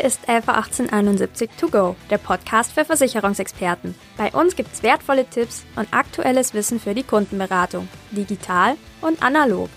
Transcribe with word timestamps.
Hier 0.00 0.06
ist 0.06 0.22
LV 0.22 0.48
1871 0.48 1.50
To 1.60 1.68
Go, 1.68 1.94
der 2.08 2.16
Podcast 2.16 2.72
für 2.72 2.86
Versicherungsexperten. 2.86 3.94
Bei 4.16 4.32
uns 4.32 4.56
gibt 4.56 4.72
es 4.72 4.82
wertvolle 4.82 5.26
Tipps 5.26 5.66
und 5.76 5.92
aktuelles 5.92 6.54
Wissen 6.54 6.80
für 6.80 6.94
die 6.94 7.02
Kundenberatung, 7.02 7.86
digital 8.10 8.76
und 9.02 9.22
analog. 9.22 9.68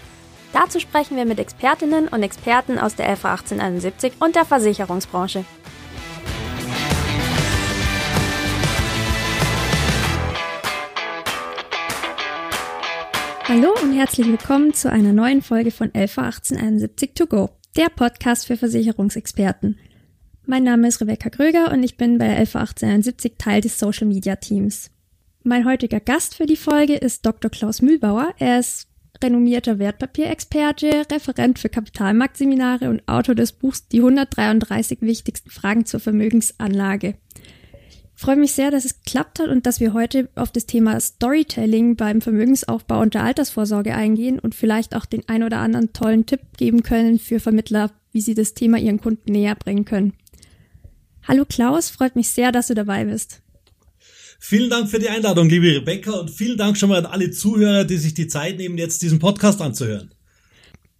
Dazu 0.53 0.79
sprechen 0.79 1.17
wir 1.17 1.25
mit 1.25 1.39
Expertinnen 1.39 2.07
und 2.07 2.23
Experten 2.23 2.79
aus 2.79 2.95
der 2.95 3.09
LV 3.09 3.25
1871 3.25 4.13
und 4.21 4.37
der 4.37 4.45
Versicherungsbranche. 4.45 5.43
Hallo 13.49 13.73
und 13.83 13.91
herzlich 13.91 14.27
willkommen 14.27 14.73
zu 14.73 14.89
einer 14.89 15.11
neuen 15.11 15.41
Folge 15.41 15.71
von 15.71 15.89
LV 15.89 16.17
1871 16.17 17.11
To 17.13 17.25
Go, 17.25 17.49
der 17.75 17.89
Podcast 17.89 18.47
für 18.47 18.55
Versicherungsexperten. 18.55 19.77
Mein 20.45 20.63
Name 20.63 20.89
ist 20.89 20.99
Rebecca 20.99 21.29
Kröger 21.29 21.71
und 21.71 21.83
ich 21.83 21.95
bin 21.95 22.17
bei 22.17 22.25
LV 22.25 22.55
1871 22.57 23.35
Teil 23.37 23.61
des 23.61 23.79
Social 23.79 24.05
Media 24.05 24.35
Teams. 24.35 24.91
Mein 25.43 25.63
heutiger 25.63 26.01
Gast 26.01 26.35
für 26.35 26.45
die 26.45 26.57
Folge 26.57 26.95
ist 26.95 27.25
Dr. 27.25 27.49
Klaus 27.49 27.81
Mühlbauer. 27.81 28.33
Er 28.39 28.59
ist 28.59 28.89
renommierter 29.23 29.79
Wertpapierexperte, 29.79 31.05
Referent 31.09 31.59
für 31.59 31.69
Kapitalmarktseminare 31.69 32.89
und 32.89 33.07
Autor 33.07 33.35
des 33.35 33.53
Buchs 33.53 33.87
Die 33.87 33.99
133 33.99 34.99
wichtigsten 34.99 35.49
Fragen 35.49 35.85
zur 35.85 36.01
Vermögensanlage. 36.01 37.15
Ich 38.13 38.21
freue 38.21 38.35
mich 38.35 38.51
sehr, 38.51 38.69
dass 38.69 38.83
es 38.83 39.01
geklappt 39.01 39.39
hat 39.39 39.47
und 39.47 39.65
dass 39.65 39.79
wir 39.79 39.93
heute 39.93 40.27
auf 40.35 40.51
das 40.51 40.65
Thema 40.65 40.99
Storytelling 40.99 41.95
beim 41.95 42.19
Vermögensaufbau 42.19 42.99
und 42.99 43.13
der 43.13 43.23
Altersvorsorge 43.23 43.95
eingehen 43.95 44.39
und 44.39 44.55
vielleicht 44.55 44.93
auch 44.93 45.05
den 45.05 45.23
ein 45.29 45.43
oder 45.43 45.59
anderen 45.59 45.93
tollen 45.93 46.25
Tipp 46.25 46.41
geben 46.57 46.83
können 46.83 47.17
für 47.17 47.39
Vermittler, 47.39 47.91
wie 48.11 48.21
sie 48.21 48.33
das 48.35 48.53
Thema 48.53 48.77
ihren 48.77 48.99
Kunden 48.99 49.31
näher 49.31 49.55
bringen 49.55 49.85
können. 49.85 50.13
Hallo 51.27 51.45
Klaus, 51.45 51.89
freut 51.89 52.15
mich 52.15 52.29
sehr, 52.29 52.51
dass 52.51 52.67
du 52.67 52.73
dabei 52.73 53.05
bist. 53.05 53.41
Vielen 54.39 54.69
Dank 54.69 54.89
für 54.89 54.99
die 54.99 55.07
Einladung, 55.07 55.47
liebe 55.47 55.67
Rebecca, 55.67 56.11
und 56.11 56.29
vielen 56.29 56.57
Dank 56.57 56.77
schon 56.77 56.89
mal 56.89 56.99
an 56.99 57.05
alle 57.05 57.31
Zuhörer, 57.31 57.85
die 57.85 57.97
sich 57.97 58.13
die 58.13 58.27
Zeit 58.27 58.57
nehmen, 58.57 58.77
jetzt 58.77 59.01
diesen 59.01 59.19
Podcast 59.19 59.61
anzuhören. 59.61 60.13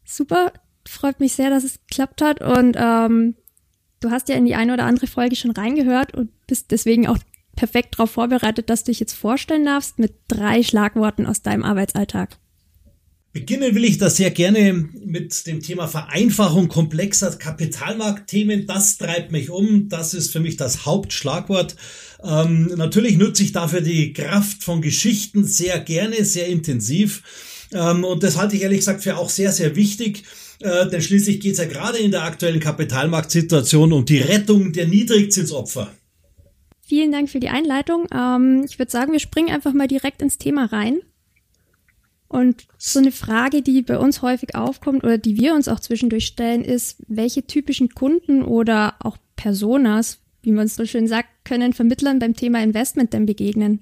Super, 0.06 0.54
freut 0.88 1.20
mich 1.20 1.34
sehr, 1.34 1.50
dass 1.50 1.66
es 1.66 1.80
geklappt 1.88 2.22
hat 2.22 2.42
und 2.42 2.78
ähm, 2.80 3.36
du 4.00 4.12
hast 4.12 4.30
ja 4.30 4.36
in 4.36 4.46
die 4.46 4.56
eine 4.56 4.74
oder 4.74 4.86
andere 4.86 5.08
Folge 5.08 5.36
schon 5.36 5.52
reingehört 5.52 6.14
und 6.14 6.32
bist 6.48 6.72
deswegen 6.72 7.08
auch 7.08 7.18
perfekt 7.56 7.96
darauf 7.96 8.12
vorbereitet, 8.12 8.70
dass 8.70 8.86
du 8.86 8.92
dich 8.92 9.02
jetzt 9.02 9.14
vorstellen 9.14 9.66
darfst 9.66 10.00
mit 10.00 10.14
drei 10.30 10.64
Schlagworten 10.64 11.26
aus 11.26 11.42
deinem 11.42 11.64
Arbeitsalltag. 11.64 12.38
Beginnen 13.34 13.74
will 13.74 13.84
ich 13.84 13.98
das 13.98 14.18
sehr 14.18 14.30
gerne 14.30 14.74
mit 14.74 15.48
dem 15.48 15.60
Thema 15.60 15.88
Vereinfachung 15.88 16.68
komplexer 16.68 17.32
Kapitalmarktthemen. 17.32 18.68
Das 18.68 19.00
treibt 19.00 19.32
mich 19.32 19.50
um. 19.50 19.90
Das 19.90 20.14
ist 20.14 20.32
für 20.32 20.40
mich 20.40 20.56
das 20.56 20.86
Hauptschlagwort. 20.86 21.76
Ähm, 22.24 22.72
natürlich 22.76 23.18
nutze 23.18 23.42
ich 23.42 23.52
dafür 23.52 23.82
die 23.82 24.14
Kraft 24.14 24.64
von 24.64 24.84
Geschichten 24.84 25.46
sehr 25.46 25.80
gerne, 25.80 26.24
sehr 26.26 26.46
intensiv. 26.46 27.24
Ähm, 27.74 28.04
und 28.04 28.22
das 28.22 28.38
halte 28.38 28.56
ich 28.56 28.62
ehrlich 28.62 28.80
gesagt 28.80 29.02
für 29.02 29.18
auch 29.18 29.32
sehr, 29.32 29.52
sehr 29.52 29.76
wichtig. 29.76 30.26
Äh, 30.60 30.88
denn 30.90 31.02
schließlich 31.02 31.40
geht 31.40 31.54
es 31.54 31.58
ja 31.58 31.66
gerade 31.66 31.98
in 31.98 32.12
der 32.12 32.26
aktuellen 32.26 32.60
Kapitalmarktsituation 32.60 33.94
um 33.94 34.06
die 34.06 34.20
Rettung 34.20 34.74
der 34.74 34.86
Niedrigzinsopfer. 34.86 35.92
Vielen 36.86 37.12
Dank 37.12 37.32
für 37.32 37.40
die 37.40 37.50
Einleitung. 37.50 38.06
Ähm, 38.14 38.64
ich 38.70 38.78
würde 38.78 38.92
sagen, 38.92 39.12
wir 39.12 39.20
springen 39.20 39.50
einfach 39.50 39.74
mal 39.74 39.88
direkt 39.88 40.22
ins 40.22 40.38
Thema 40.38 40.66
rein. 40.66 41.00
Und 42.34 42.66
so 42.80 42.98
eine 42.98 43.12
Frage, 43.12 43.62
die 43.62 43.84
bei 43.84 44.00
uns 44.00 44.24
häufig 44.24 44.56
aufkommt 44.56 45.04
oder 45.04 45.20
die 45.20 45.38
wir 45.40 45.54
uns 45.54 45.68
auch 45.68 45.80
zwischendurch 45.80 46.26
stellen, 46.26 46.66
ist, 46.66 46.98
welche 47.08 47.46
typischen 47.46 47.90
Kunden 47.90 48.42
oder 48.42 48.96
auch 49.02 49.18
Personas, 49.36 50.18
wie 50.42 50.52
man 50.52 50.66
es 50.66 50.76
so 50.76 50.84
schön 50.88 51.08
sagt, 51.08 51.30
können 51.46 51.74
Vermittlern 51.74 52.18
beim 52.18 52.36
Thema 52.36 52.64
Investment 52.64 53.14
denn 53.14 53.28
begegnen? 53.28 53.82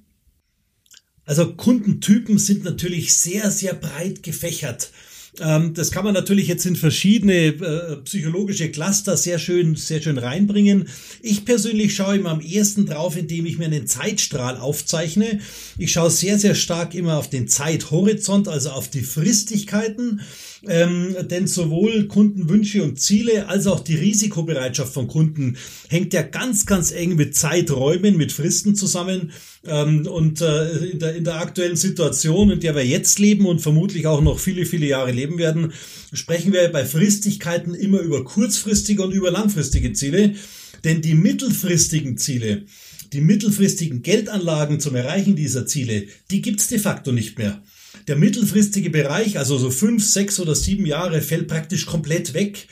Also 1.24 1.54
Kundentypen 1.54 2.38
sind 2.40 2.66
natürlich 2.66 3.14
sehr, 3.14 3.52
sehr 3.52 3.74
breit 3.74 4.22
gefächert. 4.22 4.92
Ähm, 5.40 5.74
das 5.74 5.92
kann 5.92 6.04
man 6.04 6.14
natürlich 6.14 6.48
jetzt 6.48 6.66
in 6.66 6.76
verschiedene 6.76 7.48
äh, 7.48 7.98
psychologische 8.04 8.70
Cluster 8.70 9.16
sehr 9.16 9.40
schön, 9.40 9.76
sehr 9.76 10.02
schön 10.02 10.18
reinbringen. 10.18 10.90
Ich 11.22 11.46
persönlich 11.46 11.96
schaue 11.96 12.18
immer 12.18 12.32
am 12.32 12.42
ehesten 12.42 12.86
drauf, 12.86 13.16
indem 13.16 13.46
ich 13.46 13.58
mir 13.58 13.66
einen 13.66 13.88
Zeitstrahl 13.88 14.58
aufzeichne. 14.58 15.40
Ich 15.78 15.94
schaue 15.94 16.12
sehr, 16.12 16.38
sehr 16.38 16.56
stark 16.56 16.96
immer 16.96 17.18
auf 17.18 17.30
den 17.30 17.48
Zeithorizont, 17.48 18.50
also 18.50 18.72
auf 18.72 18.90
die 18.90 19.04
Fristigkeiten. 19.04 20.22
Ähm, 20.68 21.16
denn 21.24 21.48
sowohl 21.48 22.08
Kundenwünsche 22.08 22.84
und 22.84 23.00
Ziele 23.00 23.48
als 23.48 23.66
auch 23.66 23.80
die 23.80 23.96
Risikobereitschaft 23.96 24.94
von 24.94 25.08
Kunden 25.08 25.58
hängt 25.90 26.14
ja 26.14 26.22
ganz, 26.22 26.68
ganz 26.68 26.92
eng 26.92 27.16
mit 27.16 27.36
Zeiträumen, 27.36 28.16
mit 28.16 28.32
Fristen 28.32 28.76
zusammen. 28.76 29.32
Ähm, 29.66 30.06
und 30.06 30.42
äh, 30.42 30.78
in, 30.86 31.00
der, 31.00 31.16
in 31.16 31.24
der 31.24 31.40
aktuellen 31.40 31.78
Situation, 31.78 32.52
in 32.52 32.60
der 32.60 32.76
wir 32.76 32.86
jetzt 32.86 33.18
leben 33.18 33.48
und 33.48 33.60
vermutlich 33.60 34.06
auch 34.06 34.22
noch 34.22 34.38
viele, 34.38 34.68
viele 34.68 34.86
Jahre 34.86 35.12
leben 35.12 35.21
werden, 35.38 35.74
sprechen 36.14 36.54
wir 36.54 36.68
bei 36.70 36.86
Fristigkeiten 36.86 37.74
immer 37.74 38.00
über 38.00 38.24
kurzfristige 38.24 39.04
und 39.04 39.12
über 39.14 39.32
langfristige 39.32 39.94
Ziele. 39.94 40.36
Denn 40.84 41.02
die 41.02 41.14
mittelfristigen 41.14 42.18
Ziele, 42.18 42.66
die 43.14 43.22
mittelfristigen 43.22 44.02
Geldanlagen 44.02 44.80
zum 44.80 44.96
Erreichen 44.96 45.36
dieser 45.36 45.66
Ziele, 45.66 46.08
die 46.32 46.42
gibt's 46.42 46.68
de 46.68 46.80
facto 46.80 47.12
nicht 47.12 47.38
mehr. 47.38 47.62
Der 48.08 48.16
mittelfristige 48.16 48.90
Bereich, 48.90 49.38
also 49.38 49.58
so 49.58 49.70
fünf, 49.70 50.04
sechs 50.04 50.40
oder 50.40 50.56
sieben 50.56 50.86
Jahre, 50.86 51.22
fällt 51.22 51.48
praktisch 51.48 51.86
komplett 51.86 52.34
weg. 52.34 52.68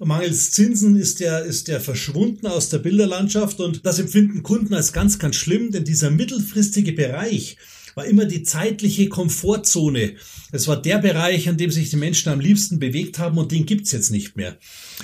Mangels 0.00 0.50
Zinsen 0.50 0.96
ist 0.96 1.20
der, 1.20 1.44
ist 1.44 1.68
der 1.68 1.80
verschwunden 1.80 2.46
aus 2.46 2.68
der 2.68 2.78
Bilderlandschaft 2.78 3.60
und 3.60 3.86
das 3.86 4.00
empfinden 4.00 4.42
Kunden 4.42 4.74
als 4.74 4.92
ganz, 4.92 5.20
ganz 5.20 5.36
schlimm, 5.36 5.70
denn 5.70 5.84
dieser 5.84 6.10
mittelfristige 6.10 6.92
Bereich 6.92 7.56
war 7.94 8.04
immer 8.06 8.24
die 8.24 8.42
zeitliche 8.42 9.08
Komfortzone. 9.08 10.14
Es 10.52 10.68
war 10.68 10.80
der 10.80 10.98
Bereich, 10.98 11.48
an 11.48 11.56
dem 11.56 11.70
sich 11.70 11.90
die 11.90 11.96
Menschen 11.96 12.30
am 12.30 12.40
liebsten 12.40 12.78
bewegt 12.78 13.18
haben 13.18 13.38
und 13.38 13.52
den 13.52 13.66
gibt's 13.66 13.92
jetzt 13.92 14.10
nicht 14.10 14.36
mehr. 14.36 14.58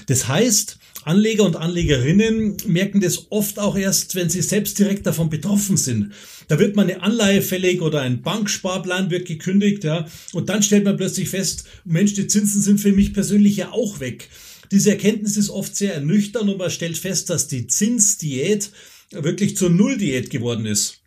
Das 0.07 0.29
heißt, 0.29 0.79
Anleger 1.05 1.45
und 1.45 1.57
Anlegerinnen 1.57 2.57
merken 2.67 3.01
das 3.01 3.31
oft 3.31 3.59
auch 3.59 3.77
erst, 3.77 4.15
wenn 4.15 4.29
sie 4.29 4.43
selbst 4.43 4.79
direkt 4.79 5.07
davon 5.07 5.31
betroffen 5.31 5.77
sind. 5.77 6.13
Da 6.49 6.59
wird 6.59 6.77
man 6.77 6.91
eine 6.91 7.03
Anleihe 7.03 7.43
fällig 7.43 7.81
oder 7.81 8.01
ein 8.03 8.23
Banksparplan 8.23 9.11
wird 9.11 9.27
gekündigt, 9.27 9.85
ja, 9.85 10.07
und 10.33 10.49
dann 10.49 10.63
stellt 10.63 10.85
man 10.85 10.97
plötzlich 10.97 11.29
fest, 11.29 11.65
Mensch, 11.85 12.15
die 12.15 12.27
Zinsen 12.27 12.61
sind 12.61 12.81
für 12.81 12.93
mich 12.93 13.13
persönlich 13.15 13.57
ja 13.57 13.71
auch 13.73 14.01
weg. 14.01 14.29
Diese 14.71 14.91
Erkenntnis 14.91 15.37
ist 15.37 15.51
oft 15.51 15.75
sehr 15.75 15.95
ernüchternd 15.95 16.51
und 16.51 16.59
man 16.59 16.71
stellt 16.71 16.99
fest, 16.99 17.31
dass 17.31 17.49
die 17.49 17.67
Zinsdiät 17.67 18.71
wirklich 19.11 19.57
zur 19.57 19.71
Nulldiät 19.71 20.31
geworden 20.31 20.67
ist. 20.67 21.01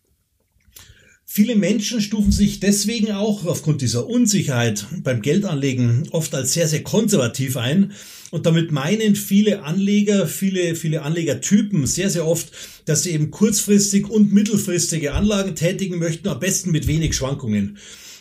Viele 1.33 1.55
Menschen 1.55 2.01
stufen 2.01 2.33
sich 2.33 2.59
deswegen 2.59 3.13
auch 3.13 3.45
aufgrund 3.45 3.81
dieser 3.81 4.05
Unsicherheit 4.05 4.85
beim 5.01 5.21
Geldanlegen 5.21 6.09
oft 6.11 6.35
als 6.35 6.51
sehr, 6.51 6.67
sehr 6.67 6.83
konservativ 6.83 7.55
ein. 7.55 7.93
Und 8.31 8.45
damit 8.45 8.73
meinen 8.73 9.15
viele 9.15 9.63
Anleger, 9.63 10.27
viele, 10.27 10.75
viele 10.75 11.03
Anlegertypen 11.03 11.87
sehr, 11.87 12.09
sehr 12.09 12.27
oft, 12.27 12.51
dass 12.83 13.03
sie 13.03 13.11
eben 13.11 13.31
kurzfristig 13.31 14.09
und 14.09 14.33
mittelfristige 14.33 15.13
Anlagen 15.13 15.55
tätigen 15.55 15.99
möchten, 15.99 16.27
am 16.27 16.41
besten 16.41 16.71
mit 16.71 16.85
wenig 16.85 17.15
Schwankungen. 17.15 17.77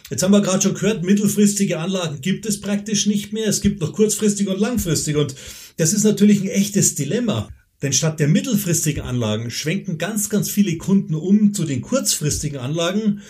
Jetzt 0.09 0.23
haben 0.23 0.33
wir 0.33 0.41
gerade 0.41 0.63
schon 0.63 0.75
gehört, 0.75 1.03
mittelfristige 1.03 1.81
Anlagen 1.81 2.21
gibt 2.21 2.47
es 2.47 2.61
praktisch 2.61 3.07
nicht 3.07 3.33
mehr. 3.33 3.49
Es 3.49 3.61
gibt 3.61 3.81
noch 3.81 3.93
kurzfristige 3.93 4.51
und 4.51 4.61
langfristige. 4.61 5.19
Und 5.19 5.35
das 5.79 5.93
ist 5.93 6.05
natürlich 6.05 6.43
ein 6.43 6.49
echtes 6.49 6.95
Dilemma. 6.95 7.49
Denn 7.83 7.93
statt 7.93 8.21
der 8.21 8.29
mittelfristigen 8.29 9.03
Anlagen 9.03 9.51
schwenken 9.51 9.97
ganz, 9.97 10.29
ganz 10.29 10.51
viele 10.51 10.77
Kunden 10.77 11.15
um 11.15 11.55
zu 11.55 11.65
den 11.65 11.81
kurzfristigen 11.81 12.59
Anlagen. 12.59 13.23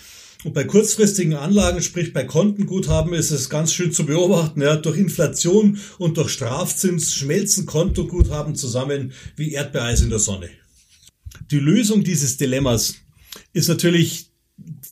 Und 0.43 0.55
bei 0.55 0.65
kurzfristigen 0.65 1.35
Anlagen, 1.35 1.83
sprich 1.83 2.13
bei 2.13 2.25
Kontenguthaben, 2.25 3.13
ist 3.13 3.31
es 3.31 3.51
ganz 3.51 3.73
schön 3.73 3.93
zu 3.93 4.07
beobachten. 4.07 4.63
Ja, 4.63 4.77
durch 4.77 4.99
Inflation 4.99 5.79
und 5.99 6.17
durch 6.17 6.31
Strafzins 6.31 7.13
schmelzen 7.13 7.67
Kontoguthaben 7.67 8.57
zusammen 8.57 9.13
wie 9.37 9.53
Erdbeereis 9.53 10.01
in 10.01 10.11
der 10.11 10.19
Sonne. 10.19 10.49
Die 11.51 11.59
Lösung 11.59 12.03
dieses 12.03 12.37
Dilemmas 12.37 12.97
ist 13.53 13.69
natürlich 13.69 14.31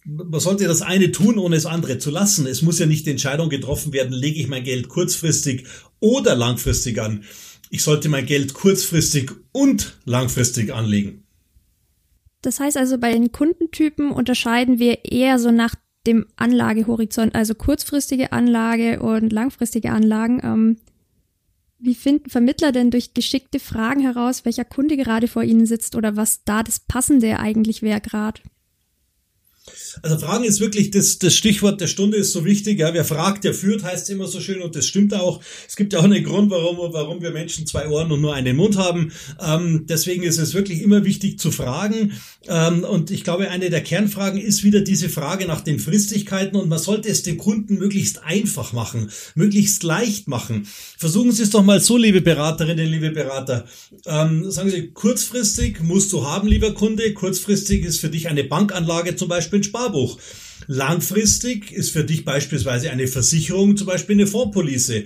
man 0.04 0.40
sollte 0.40 0.66
das 0.66 0.80
eine 0.80 1.12
tun, 1.12 1.38
ohne 1.38 1.56
das 1.56 1.66
andere 1.66 1.98
zu 1.98 2.10
lassen. 2.10 2.46
Es 2.46 2.62
muss 2.62 2.78
ja 2.78 2.86
nicht 2.86 3.06
die 3.06 3.10
Entscheidung 3.10 3.50
getroffen 3.50 3.92
werden, 3.92 4.12
lege 4.12 4.40
ich 4.40 4.48
mein 4.48 4.64
Geld 4.64 4.88
kurzfristig 4.88 5.64
oder 6.00 6.34
langfristig 6.34 7.00
an. 7.00 7.24
Ich 7.70 7.82
sollte 7.82 8.08
mein 8.08 8.26
Geld 8.26 8.54
kurzfristig 8.54 9.30
und 9.52 9.98
langfristig 10.04 10.72
anlegen. 10.72 11.24
Das 12.42 12.60
heißt 12.60 12.76
also, 12.76 12.98
bei 12.98 13.12
den 13.12 13.32
Kundentypen 13.32 14.10
unterscheiden 14.10 14.78
wir 14.78 15.04
eher 15.04 15.38
so 15.38 15.50
nach 15.50 15.74
dem 16.06 16.26
Anlagehorizont, 16.36 17.34
also 17.34 17.54
kurzfristige 17.54 18.32
Anlage 18.32 19.00
und 19.00 19.32
langfristige 19.32 19.90
Anlagen. 19.90 20.40
Ähm, 20.42 20.76
wie 21.78 21.94
finden 21.94 22.30
Vermittler 22.30 22.72
denn 22.72 22.90
durch 22.90 23.14
geschickte 23.14 23.60
Fragen 23.60 24.00
heraus, 24.00 24.44
welcher 24.44 24.64
Kunde 24.64 24.96
gerade 24.96 25.28
vor 25.28 25.42
ihnen 25.42 25.66
sitzt 25.66 25.94
oder 25.94 26.16
was 26.16 26.44
da 26.44 26.62
das 26.62 26.80
Passende 26.80 27.38
eigentlich 27.38 27.82
wäre 27.82 28.00
gerade? 28.00 28.40
Also 30.02 30.18
Fragen 30.18 30.44
ist 30.44 30.60
wirklich 30.60 30.90
das, 30.90 31.18
das 31.18 31.34
Stichwort 31.34 31.80
der 31.80 31.86
Stunde 31.86 32.16
ist 32.16 32.32
so 32.32 32.44
wichtig. 32.44 32.78
Ja, 32.78 32.94
wer 32.94 33.04
fragt, 33.04 33.44
der 33.44 33.54
führt, 33.54 33.82
heißt 33.82 34.10
immer 34.10 34.26
so 34.26 34.40
schön 34.40 34.62
und 34.62 34.76
das 34.76 34.86
stimmt 34.86 35.14
auch. 35.14 35.40
Es 35.66 35.76
gibt 35.76 35.92
ja 35.92 36.00
auch 36.00 36.04
einen 36.04 36.24
Grund, 36.24 36.50
warum, 36.50 36.92
warum 36.92 37.22
wir 37.22 37.30
Menschen 37.30 37.66
zwei 37.66 37.88
Ohren 37.88 38.10
und 38.12 38.20
nur 38.20 38.34
einen 38.34 38.56
Mund 38.56 38.76
haben. 38.76 39.12
Ähm, 39.40 39.86
deswegen 39.88 40.22
ist 40.22 40.38
es 40.38 40.54
wirklich 40.54 40.82
immer 40.82 41.04
wichtig 41.04 41.38
zu 41.38 41.50
fragen. 41.50 42.12
Ähm, 42.46 42.84
und 42.84 43.10
ich 43.10 43.24
glaube, 43.24 43.50
eine 43.50 43.70
der 43.70 43.82
Kernfragen 43.82 44.40
ist 44.40 44.64
wieder 44.64 44.80
diese 44.80 45.08
Frage 45.08 45.46
nach 45.46 45.60
den 45.60 45.78
Fristigkeiten 45.78 46.56
und 46.56 46.68
man 46.68 46.78
sollte 46.78 47.08
es 47.08 47.22
dem 47.22 47.38
Kunden 47.38 47.74
möglichst 47.74 48.22
einfach 48.24 48.72
machen, 48.72 49.10
möglichst 49.34 49.82
leicht 49.82 50.28
machen. 50.28 50.66
Versuchen 50.96 51.32
Sie 51.32 51.42
es 51.42 51.50
doch 51.50 51.62
mal 51.62 51.80
so, 51.80 51.96
liebe 51.96 52.20
Beraterinnen, 52.20 52.86
liebe 52.86 53.10
Berater. 53.10 53.66
Ähm, 54.06 54.50
sagen 54.50 54.70
Sie, 54.70 54.88
kurzfristig 54.88 55.80
musst 55.82 56.12
du 56.12 56.26
haben, 56.26 56.48
lieber 56.48 56.72
Kunde. 56.72 57.12
Kurzfristig 57.12 57.84
ist 57.84 57.98
für 57.98 58.08
dich 58.08 58.28
eine 58.28 58.44
Bankanlage 58.44 59.16
zum 59.16 59.28
Beispiel 59.28 59.57
ein 59.58 59.64
Sparbuch. 59.64 60.18
Langfristig 60.66 61.72
ist 61.72 61.90
für 61.90 62.04
dich 62.04 62.24
beispielsweise 62.24 62.90
eine 62.90 63.08
Versicherung, 63.08 63.76
zum 63.76 63.86
Beispiel 63.86 64.16
eine 64.16 64.26
Fondspolice. 64.26 65.04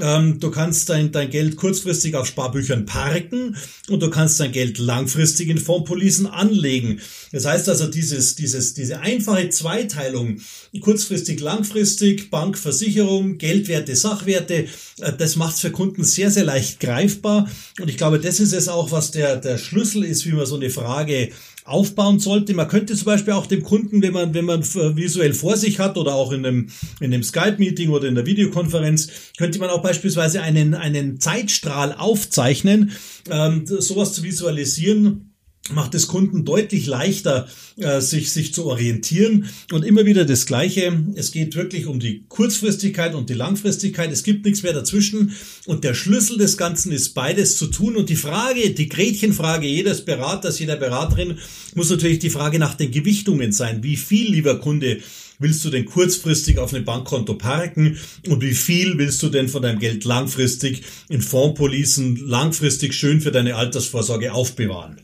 Ähm, 0.00 0.40
du 0.40 0.50
kannst 0.50 0.88
dein, 0.88 1.12
dein 1.12 1.30
Geld 1.30 1.56
kurzfristig 1.56 2.16
auf 2.16 2.26
Sparbüchern 2.26 2.84
parken 2.84 3.56
und 3.88 4.02
du 4.02 4.10
kannst 4.10 4.40
dein 4.40 4.50
Geld 4.50 4.78
langfristig 4.78 5.48
in 5.48 5.58
Fondspolicen 5.58 6.26
anlegen. 6.26 7.00
Das 7.30 7.44
heißt 7.44 7.68
also, 7.68 7.86
dieses, 7.86 8.34
dieses, 8.34 8.74
diese 8.74 9.00
einfache 9.00 9.50
Zweiteilung, 9.50 10.40
kurzfristig, 10.80 11.40
langfristig, 11.40 12.30
Bank, 12.30 12.58
Versicherung, 12.58 13.38
Geldwerte, 13.38 13.94
Sachwerte, 13.94 14.66
äh, 14.98 15.12
das 15.16 15.36
macht 15.36 15.54
es 15.54 15.60
für 15.60 15.70
Kunden 15.70 16.02
sehr, 16.02 16.30
sehr 16.30 16.44
leicht 16.44 16.80
greifbar. 16.80 17.48
Und 17.80 17.88
ich 17.88 17.96
glaube, 17.96 18.18
das 18.18 18.40
ist 18.40 18.52
es 18.52 18.68
auch, 18.68 18.90
was 18.90 19.12
der, 19.12 19.36
der 19.36 19.58
Schlüssel 19.58 20.02
ist, 20.02 20.26
wie 20.26 20.32
man 20.32 20.46
so 20.46 20.56
eine 20.56 20.70
Frage 20.70 21.30
aufbauen 21.64 22.20
sollte. 22.20 22.54
Man 22.54 22.68
könnte 22.68 22.94
zum 22.94 23.06
Beispiel 23.06 23.32
auch 23.32 23.46
dem 23.46 23.62
Kunden, 23.62 24.02
wenn 24.02 24.12
man, 24.12 24.34
wenn 24.34 24.44
man 24.44 24.62
visuell 24.62 25.32
vor 25.32 25.56
sich 25.56 25.78
hat 25.78 25.96
oder 25.96 26.14
auch 26.14 26.30
in 26.32 26.44
einem, 26.44 26.68
in 27.00 27.12
einem 27.12 27.22
Skype-Meeting 27.22 27.90
oder 27.90 28.06
in 28.06 28.14
der 28.14 28.26
Videokonferenz, 28.26 29.08
könnte 29.36 29.58
man 29.58 29.70
auch 29.70 29.82
beispielsweise 29.82 30.42
einen, 30.42 30.74
einen 30.74 31.20
Zeitstrahl 31.20 31.94
aufzeichnen, 31.94 32.92
ähm, 33.30 33.66
sowas 33.66 34.12
zu 34.12 34.22
visualisieren 34.22 35.33
macht 35.72 35.94
es 35.94 36.08
Kunden 36.08 36.44
deutlich 36.44 36.86
leichter, 36.86 37.48
äh, 37.76 38.00
sich, 38.00 38.30
sich 38.30 38.52
zu 38.52 38.66
orientieren. 38.66 39.48
Und 39.72 39.84
immer 39.84 40.04
wieder 40.04 40.26
das 40.26 40.44
Gleiche. 40.44 40.92
Es 41.14 41.32
geht 41.32 41.56
wirklich 41.56 41.86
um 41.86 42.00
die 42.00 42.24
Kurzfristigkeit 42.28 43.14
und 43.14 43.30
die 43.30 43.34
Langfristigkeit. 43.34 44.12
Es 44.12 44.24
gibt 44.24 44.44
nichts 44.44 44.62
mehr 44.62 44.74
dazwischen. 44.74 45.32
Und 45.64 45.84
der 45.84 45.94
Schlüssel 45.94 46.36
des 46.36 46.58
Ganzen 46.58 46.92
ist 46.92 47.14
beides 47.14 47.56
zu 47.56 47.68
tun. 47.68 47.96
Und 47.96 48.10
die 48.10 48.16
Frage, 48.16 48.70
die 48.70 48.88
Gretchenfrage 48.88 49.66
jedes 49.66 50.04
Beraters, 50.04 50.58
jeder 50.58 50.76
Beraterin 50.76 51.38
muss 51.74 51.88
natürlich 51.88 52.18
die 52.18 52.30
Frage 52.30 52.58
nach 52.58 52.74
den 52.74 52.90
Gewichtungen 52.90 53.52
sein. 53.52 53.82
Wie 53.82 53.96
viel, 53.96 54.30
lieber 54.30 54.58
Kunde, 54.60 54.98
willst 55.38 55.64
du 55.64 55.70
denn 55.70 55.86
kurzfristig 55.86 56.58
auf 56.58 56.74
einem 56.74 56.84
Bankkonto 56.84 57.34
parken 57.34 57.96
und 58.28 58.42
wie 58.42 58.54
viel 58.54 58.98
willst 58.98 59.22
du 59.22 59.28
denn 59.28 59.48
von 59.48 59.62
deinem 59.62 59.78
Geld 59.78 60.04
langfristig 60.04 60.82
in 61.08 61.22
Fondspolicen 61.22 62.16
langfristig 62.16 62.94
schön 62.94 63.20
für 63.20 63.32
deine 63.32 63.56
Altersvorsorge 63.56 64.32
aufbewahren? 64.32 65.00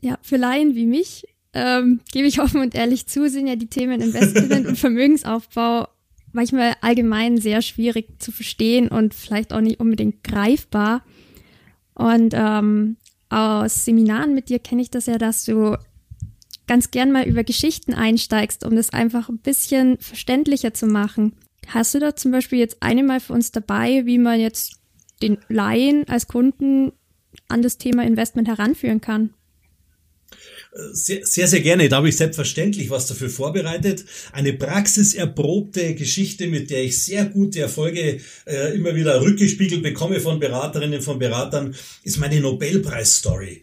Ja, 0.00 0.18
für 0.22 0.36
Laien 0.36 0.74
wie 0.74 0.86
mich, 0.86 1.26
ähm, 1.54 2.00
gebe 2.12 2.28
ich 2.28 2.40
offen 2.40 2.60
und 2.60 2.74
ehrlich 2.74 3.06
zu, 3.06 3.28
sind 3.28 3.46
ja 3.46 3.56
die 3.56 3.66
Themen 3.66 4.00
Investment 4.00 4.66
und 4.66 4.76
Vermögensaufbau 4.78 5.88
manchmal 6.32 6.74
allgemein 6.80 7.38
sehr 7.38 7.62
schwierig 7.62 8.20
zu 8.20 8.32
verstehen 8.32 8.88
und 8.88 9.14
vielleicht 9.14 9.52
auch 9.52 9.60
nicht 9.60 9.80
unbedingt 9.80 10.22
greifbar. 10.22 11.02
Und 11.94 12.32
ähm, 12.34 12.96
aus 13.28 13.84
Seminaren 13.84 14.34
mit 14.34 14.48
dir 14.48 14.58
kenne 14.58 14.82
ich 14.82 14.90
das 14.90 15.06
ja, 15.06 15.18
dass 15.18 15.44
du 15.44 15.76
ganz 16.66 16.90
gern 16.90 17.12
mal 17.12 17.26
über 17.26 17.44
Geschichten 17.44 17.94
einsteigst, 17.94 18.64
um 18.64 18.76
das 18.76 18.92
einfach 18.92 19.28
ein 19.28 19.38
bisschen 19.38 19.98
verständlicher 19.98 20.74
zu 20.74 20.86
machen. 20.86 21.32
Hast 21.66 21.94
du 21.94 21.98
da 21.98 22.14
zum 22.14 22.30
Beispiel 22.30 22.58
jetzt 22.58 22.82
eine 22.82 23.02
mal 23.02 23.20
für 23.20 23.32
uns 23.32 23.50
dabei, 23.50 24.06
wie 24.06 24.18
man 24.18 24.38
jetzt 24.38 24.78
den 25.22 25.38
Laien 25.48 26.06
als 26.08 26.28
Kunden 26.28 26.92
an 27.48 27.62
das 27.62 27.78
Thema 27.78 28.04
Investment 28.04 28.48
heranführen 28.48 29.00
kann? 29.00 29.34
Sehr, 30.92 31.26
sehr, 31.26 31.48
sehr 31.48 31.60
gerne. 31.60 31.88
Da 31.88 31.96
habe 31.96 32.08
ich 32.08 32.16
selbstverständlich 32.16 32.88
was 32.88 33.06
dafür 33.06 33.28
vorbereitet. 33.28 34.04
Eine 34.32 34.52
praxiserprobte 34.52 35.94
Geschichte, 35.96 36.46
mit 36.46 36.70
der 36.70 36.84
ich 36.84 37.02
sehr 37.02 37.24
gute 37.24 37.60
Erfolge 37.60 38.20
äh, 38.46 38.76
immer 38.76 38.94
wieder 38.94 39.20
rückgespiegelt 39.20 39.82
bekomme 39.82 40.20
von 40.20 40.38
Beraterinnen, 40.38 41.02
von 41.02 41.18
Beratern, 41.18 41.74
ist 42.04 42.18
meine 42.18 42.40
Nobelpreis-Story. 42.40 43.62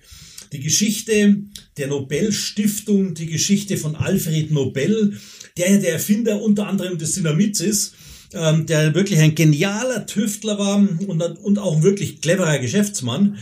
Die 0.51 0.59
Geschichte 0.59 1.37
der 1.77 1.87
Nobelstiftung, 1.87 3.13
die 3.13 3.27
Geschichte 3.27 3.77
von 3.77 3.95
Alfred 3.95 4.51
Nobel, 4.51 5.17
der 5.57 5.77
der 5.77 5.93
Erfinder 5.93 6.41
unter 6.41 6.67
anderem 6.67 6.97
des 6.97 7.15
Dynamits 7.15 7.61
ist, 7.61 7.93
ähm, 8.33 8.65
der 8.65 8.93
wirklich 8.93 9.19
ein 9.19 9.35
genialer 9.35 10.05
Tüftler 10.05 10.59
war 10.59 10.77
und, 11.07 11.21
und 11.21 11.59
auch 11.59 11.81
wirklich 11.81 12.19
cleverer 12.19 12.59
Geschäftsmann. 12.59 13.37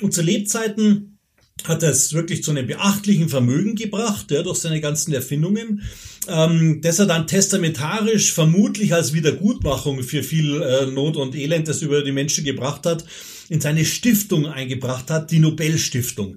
Und 0.00 0.14
zu 0.14 0.22
Lebzeiten 0.22 1.17
hat 1.64 1.82
es 1.82 2.12
wirklich 2.12 2.42
zu 2.42 2.50
einem 2.50 2.66
beachtlichen 2.66 3.28
Vermögen 3.28 3.74
gebracht, 3.74 4.30
ja, 4.30 4.42
durch 4.42 4.58
seine 4.58 4.80
ganzen 4.80 5.12
Erfindungen, 5.12 5.82
ähm, 6.28 6.80
das 6.82 6.98
er 6.98 7.06
dann 7.06 7.26
testamentarisch 7.26 8.32
vermutlich 8.32 8.94
als 8.94 9.12
Wiedergutmachung 9.12 10.02
für 10.02 10.22
viel 10.22 10.62
äh, 10.62 10.86
Not 10.86 11.16
und 11.16 11.34
Elend, 11.34 11.68
das 11.68 11.82
über 11.82 12.02
die 12.02 12.12
Menschen 12.12 12.44
gebracht 12.44 12.86
hat, 12.86 13.04
in 13.48 13.60
seine 13.60 13.84
Stiftung 13.84 14.46
eingebracht 14.46 15.10
hat, 15.10 15.30
die 15.30 15.38
Nobelstiftung. 15.38 16.36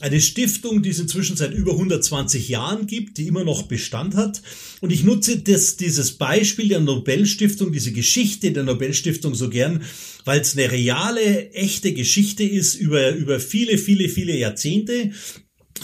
Eine 0.00 0.20
Stiftung, 0.22 0.82
die 0.82 0.88
es 0.88 0.98
inzwischen 0.98 1.36
seit 1.36 1.52
über 1.52 1.72
120 1.72 2.48
Jahren 2.48 2.86
gibt, 2.86 3.18
die 3.18 3.26
immer 3.26 3.44
noch 3.44 3.64
Bestand 3.64 4.14
hat. 4.14 4.40
Und 4.80 4.90
ich 4.92 5.04
nutze 5.04 5.40
das, 5.40 5.76
dieses 5.76 6.12
Beispiel 6.12 6.68
der 6.68 6.80
Nobelstiftung, 6.80 7.70
diese 7.70 7.92
Geschichte 7.92 8.50
der 8.52 8.62
Nobelstiftung 8.62 9.34
so 9.34 9.50
gern, 9.50 9.82
weil 10.24 10.40
es 10.40 10.56
eine 10.56 10.72
reale, 10.72 11.52
echte 11.52 11.92
Geschichte 11.92 12.44
ist 12.44 12.76
über, 12.76 13.10
über 13.10 13.40
viele, 13.40 13.76
viele, 13.76 14.08
viele 14.08 14.34
Jahrzehnte. 14.36 15.10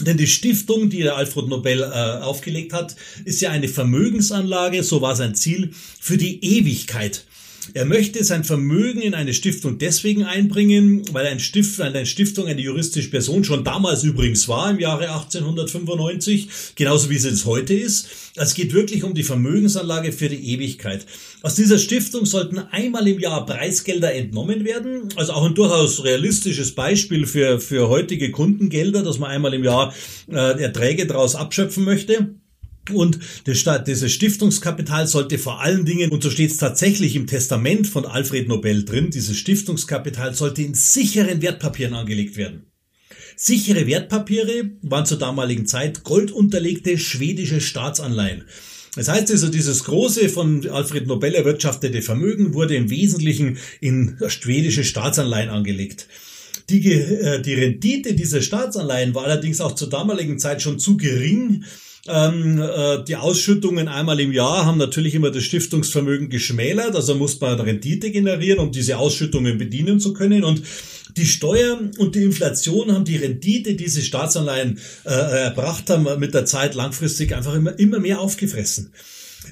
Denn 0.01 0.17
die 0.17 0.27
Stiftung, 0.27 0.89
die 0.89 1.03
der 1.03 1.15
Alfred 1.15 1.47
Nobel 1.47 1.81
äh, 1.81 2.23
aufgelegt 2.23 2.73
hat, 2.73 2.95
ist 3.23 3.41
ja 3.41 3.51
eine 3.51 3.67
Vermögensanlage, 3.67 4.81
so 4.81 5.01
war 5.01 5.15
sein 5.15 5.35
Ziel, 5.35 5.71
für 5.99 6.17
die 6.17 6.43
Ewigkeit. 6.43 7.26
Er 7.73 7.85
möchte 7.85 8.23
sein 8.23 8.43
Vermögen 8.43 9.01
in 9.01 9.13
eine 9.13 9.33
Stiftung 9.33 9.77
deswegen 9.77 10.23
einbringen, 10.23 11.03
weil 11.11 11.25
ein 11.27 11.39
Stift, 11.39 11.79
eine 11.81 12.05
Stiftung 12.05 12.47
eine 12.47 12.61
juristische 12.61 13.09
Person 13.09 13.43
schon 13.43 13.63
damals 13.63 14.03
übrigens 14.03 14.47
war, 14.47 14.71
im 14.71 14.79
Jahre 14.79 15.09
1895, 15.09 16.47
genauso 16.75 17.09
wie 17.09 17.15
es 17.15 17.45
heute 17.45 17.73
ist. 17.73 18.07
Es 18.35 18.53
geht 18.53 18.73
wirklich 18.73 19.03
um 19.03 19.13
die 19.13 19.23
Vermögensanlage 19.23 20.11
für 20.11 20.29
die 20.29 20.53
Ewigkeit. 20.53 21.05
Aus 21.41 21.55
dieser 21.55 21.79
Stiftung 21.79 22.25
sollten 22.25 22.59
einmal 22.59 23.07
im 23.07 23.19
Jahr 23.19 23.45
Preisgelder 23.45 24.13
entnommen 24.13 24.63
werden, 24.63 25.09
also 25.15 25.33
auch 25.33 25.45
ein 25.45 25.55
durchaus 25.55 26.03
realistisches 26.03 26.73
Beispiel 26.73 27.25
für, 27.25 27.59
für 27.59 27.89
heutige 27.89 28.31
Kundengelder, 28.31 29.03
dass 29.03 29.19
man 29.19 29.31
einmal 29.31 29.53
im 29.53 29.63
Jahr 29.63 29.93
äh, 30.29 30.61
Erträge 30.61 31.05
daraus 31.05 31.35
abschöpfen 31.35 31.83
möchte. 31.83 32.35
Und 32.89 33.19
dieses 33.87 34.11
Stiftungskapital 34.11 35.07
sollte 35.07 35.37
vor 35.37 35.61
allen 35.61 35.85
Dingen, 35.85 36.11
und 36.11 36.23
so 36.23 36.29
steht 36.29 36.51
es 36.51 36.57
tatsächlich 36.57 37.15
im 37.15 37.27
Testament 37.27 37.87
von 37.87 38.05
Alfred 38.05 38.47
Nobel 38.47 38.85
drin, 38.85 39.11
dieses 39.11 39.37
Stiftungskapital 39.37 40.35
sollte 40.35 40.61
in 40.61 40.73
sicheren 40.73 41.41
Wertpapieren 41.41 41.93
angelegt 41.93 42.37
werden. 42.37 42.67
Sichere 43.35 43.85
Wertpapiere 43.85 44.71
waren 44.81 45.05
zur 45.05 45.19
damaligen 45.19 45.67
Zeit 45.67 46.03
goldunterlegte 46.03 46.97
schwedische 46.97 47.61
Staatsanleihen. 47.61 48.45
Das 48.95 49.09
heißt 49.09 49.29
also, 49.29 49.49
dieses 49.49 49.83
große 49.83 50.27
von 50.29 50.67
Alfred 50.67 51.05
Nobel 51.05 51.35
erwirtschaftete 51.35 52.01
Vermögen 52.01 52.55
wurde 52.55 52.75
im 52.75 52.89
Wesentlichen 52.89 53.59
in 53.79 54.17
schwedische 54.27 54.83
Staatsanleihen 54.83 55.49
angelegt. 55.49 56.07
Die, 56.69 56.91
äh, 56.91 57.39
die 57.39 57.53
Rendite 57.53 58.15
dieser 58.15 58.41
Staatsanleihen 58.41 59.13
war 59.13 59.25
allerdings 59.25 59.61
auch 59.61 59.75
zur 59.75 59.89
damaligen 59.89 60.39
Zeit 60.39 60.63
schon 60.63 60.79
zu 60.79 60.97
gering, 60.97 61.63
ähm, 62.07 62.61
äh, 62.61 63.03
die 63.03 63.15
Ausschüttungen 63.15 63.87
einmal 63.87 64.19
im 64.19 64.31
Jahr 64.31 64.65
haben 64.65 64.77
natürlich 64.77 65.15
immer 65.15 65.31
das 65.31 65.43
Stiftungsvermögen 65.43 66.29
geschmälert, 66.29 66.95
also 66.95 67.15
muss 67.15 67.39
man 67.39 67.59
Rendite 67.59 68.11
generieren, 68.11 68.59
um 68.59 68.71
diese 68.71 68.97
Ausschüttungen 68.97 69.57
bedienen 69.57 69.99
zu 69.99 70.13
können. 70.13 70.43
Und 70.43 70.63
die 71.15 71.25
Steuer 71.25 71.79
und 71.97 72.15
die 72.15 72.23
Inflation 72.23 72.91
haben 72.93 73.05
die 73.05 73.17
Rendite, 73.17 73.71
die 73.71 73.77
diese 73.77 74.01
Staatsanleihen 74.01 74.79
äh, 75.05 75.09
erbracht 75.09 75.89
haben, 75.89 76.19
mit 76.19 76.33
der 76.33 76.45
Zeit 76.45 76.75
langfristig 76.75 77.35
einfach 77.35 77.55
immer, 77.55 77.77
immer 77.79 77.99
mehr 77.99 78.19
aufgefressen. 78.19 78.91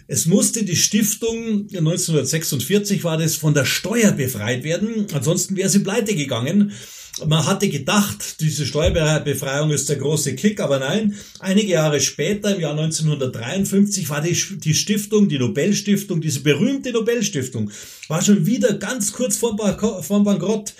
Es 0.08 0.26
musste 0.26 0.64
die 0.64 0.76
Stiftung, 0.76 1.68
1946 1.74 3.04
war 3.04 3.18
das, 3.18 3.36
von 3.36 3.54
der 3.54 3.66
Steuer 3.66 4.12
befreit 4.12 4.64
werden, 4.64 5.08
ansonsten 5.14 5.56
wäre 5.56 5.70
sie 5.70 5.80
pleite 5.80 6.16
gegangen. 6.16 6.74
Man 7.24 7.46
hatte 7.46 7.70
gedacht, 7.70 8.42
diese 8.42 8.66
Steuerbefreiung 8.66 9.72
ist 9.72 9.88
der 9.88 9.96
große 9.96 10.36
Kick, 10.36 10.60
aber 10.60 10.80
nein, 10.80 11.16
einige 11.40 11.72
Jahre 11.72 12.02
später, 12.02 12.54
im 12.54 12.62
Jahr 12.62 12.78
1953, 12.78 14.10
war 14.10 14.22
die, 14.22 14.38
die 14.58 14.74
Stiftung, 14.74 15.30
die 15.30 15.40
Nobelstiftung, 15.40 16.20
diese 16.20 16.42
berühmte 16.42 16.92
Nobelstiftung, 16.92 17.72
war 18.10 18.22
schon 18.22 18.46
wieder 18.46 18.74
ganz 18.74 19.14
kurz 19.14 19.38
vorm, 19.38 19.58
vorm 20.02 20.24
Bankrott. 20.26 20.74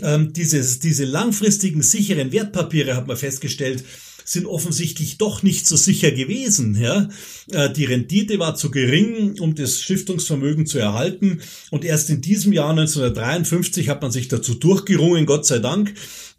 Ähm, 0.00 0.32
dieses, 0.32 0.78
diese 0.78 1.04
langfristigen 1.04 1.82
sicheren 1.82 2.32
Wertpapiere, 2.32 2.96
hat 2.96 3.06
man 3.06 3.18
festgestellt, 3.18 3.84
sind 4.24 4.46
offensichtlich 4.46 5.18
doch 5.18 5.42
nicht 5.42 5.66
so 5.66 5.76
sicher 5.76 6.10
gewesen. 6.10 6.74
Ja? 6.80 7.08
Äh, 7.50 7.72
die 7.72 7.84
Rendite 7.84 8.38
war 8.38 8.54
zu 8.54 8.70
gering, 8.70 9.38
um 9.40 9.54
das 9.54 9.80
Stiftungsvermögen 9.80 10.66
zu 10.66 10.78
erhalten. 10.78 11.40
Und 11.70 11.84
erst 11.84 12.10
in 12.10 12.20
diesem 12.20 12.52
Jahr 12.52 12.70
1953 12.70 13.88
hat 13.88 14.02
man 14.02 14.12
sich 14.12 14.28
dazu 14.28 14.54
durchgerungen, 14.54 15.26
Gott 15.26 15.46
sei 15.46 15.58
Dank, 15.58 15.94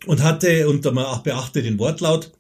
und 0.06 0.22
hatte, 0.22 0.68
und 0.70 0.84
man 0.86 1.06
auch 1.06 1.24
beachte 1.24 1.62
den 1.62 1.80
Wortlaut, 1.80 2.32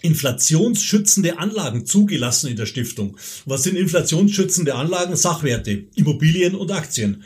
inflationsschützende 0.00 1.38
Anlagen 1.38 1.84
zugelassen 1.84 2.50
in 2.50 2.56
der 2.56 2.66
Stiftung. 2.66 3.16
Was 3.46 3.64
sind 3.64 3.76
inflationsschützende 3.76 4.74
Anlagen? 4.74 5.16
Sachwerte, 5.16 5.86
Immobilien 5.96 6.54
und 6.54 6.70
Aktien. 6.70 7.24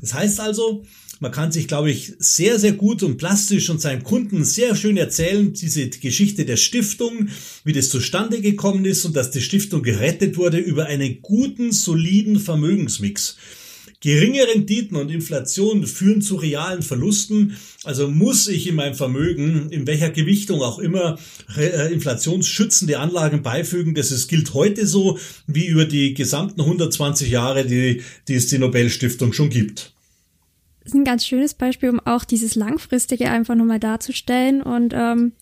Das 0.00 0.14
heißt 0.14 0.40
also, 0.40 0.84
man 1.20 1.32
kann 1.32 1.52
sich, 1.52 1.68
glaube 1.68 1.90
ich, 1.90 2.14
sehr, 2.18 2.58
sehr 2.58 2.72
gut 2.72 3.02
und 3.02 3.18
plastisch 3.18 3.68
und 3.68 3.80
seinem 3.80 4.02
Kunden 4.02 4.42
sehr 4.42 4.74
schön 4.74 4.96
erzählen, 4.96 5.52
diese 5.52 5.88
Geschichte 5.90 6.46
der 6.46 6.56
Stiftung, 6.56 7.28
wie 7.62 7.74
das 7.74 7.90
zustande 7.90 8.40
gekommen 8.40 8.86
ist 8.86 9.04
und 9.04 9.14
dass 9.14 9.30
die 9.30 9.42
Stiftung 9.42 9.82
gerettet 9.82 10.38
wurde 10.38 10.56
über 10.56 10.86
einen 10.86 11.20
guten, 11.20 11.72
soliden 11.72 12.40
Vermögensmix. 12.40 13.36
Geringe 14.02 14.48
Renditen 14.48 14.96
und 14.96 15.10
Inflation 15.10 15.86
führen 15.86 16.22
zu 16.22 16.36
realen 16.36 16.80
Verlusten. 16.80 17.58
Also 17.84 18.08
muss 18.08 18.48
ich 18.48 18.66
in 18.66 18.76
meinem 18.76 18.94
Vermögen, 18.94 19.68
in 19.68 19.86
welcher 19.86 20.08
Gewichtung 20.08 20.62
auch 20.62 20.78
immer, 20.78 21.18
äh, 21.54 21.92
inflationsschützende 21.92 22.98
Anlagen 22.98 23.42
beifügen. 23.42 23.94
Das 23.94 24.10
ist, 24.10 24.28
gilt 24.28 24.54
heute 24.54 24.86
so 24.86 25.18
wie 25.46 25.66
über 25.66 25.84
die 25.84 26.14
gesamten 26.14 26.62
120 26.62 27.28
Jahre, 27.28 27.66
die, 27.66 28.00
die 28.26 28.34
es 28.34 28.46
die 28.46 28.56
Nobelstiftung 28.56 29.34
schon 29.34 29.50
gibt. 29.50 29.92
Ist 30.84 30.94
ein 30.94 31.04
ganz 31.04 31.26
schönes 31.26 31.54
Beispiel, 31.54 31.90
um 31.90 32.00
auch 32.00 32.24
dieses 32.24 32.54
Langfristige 32.54 33.30
einfach 33.30 33.54
nochmal 33.54 33.80
darzustellen. 33.80 34.62
Und 34.62 34.94
ähm, 34.94 35.32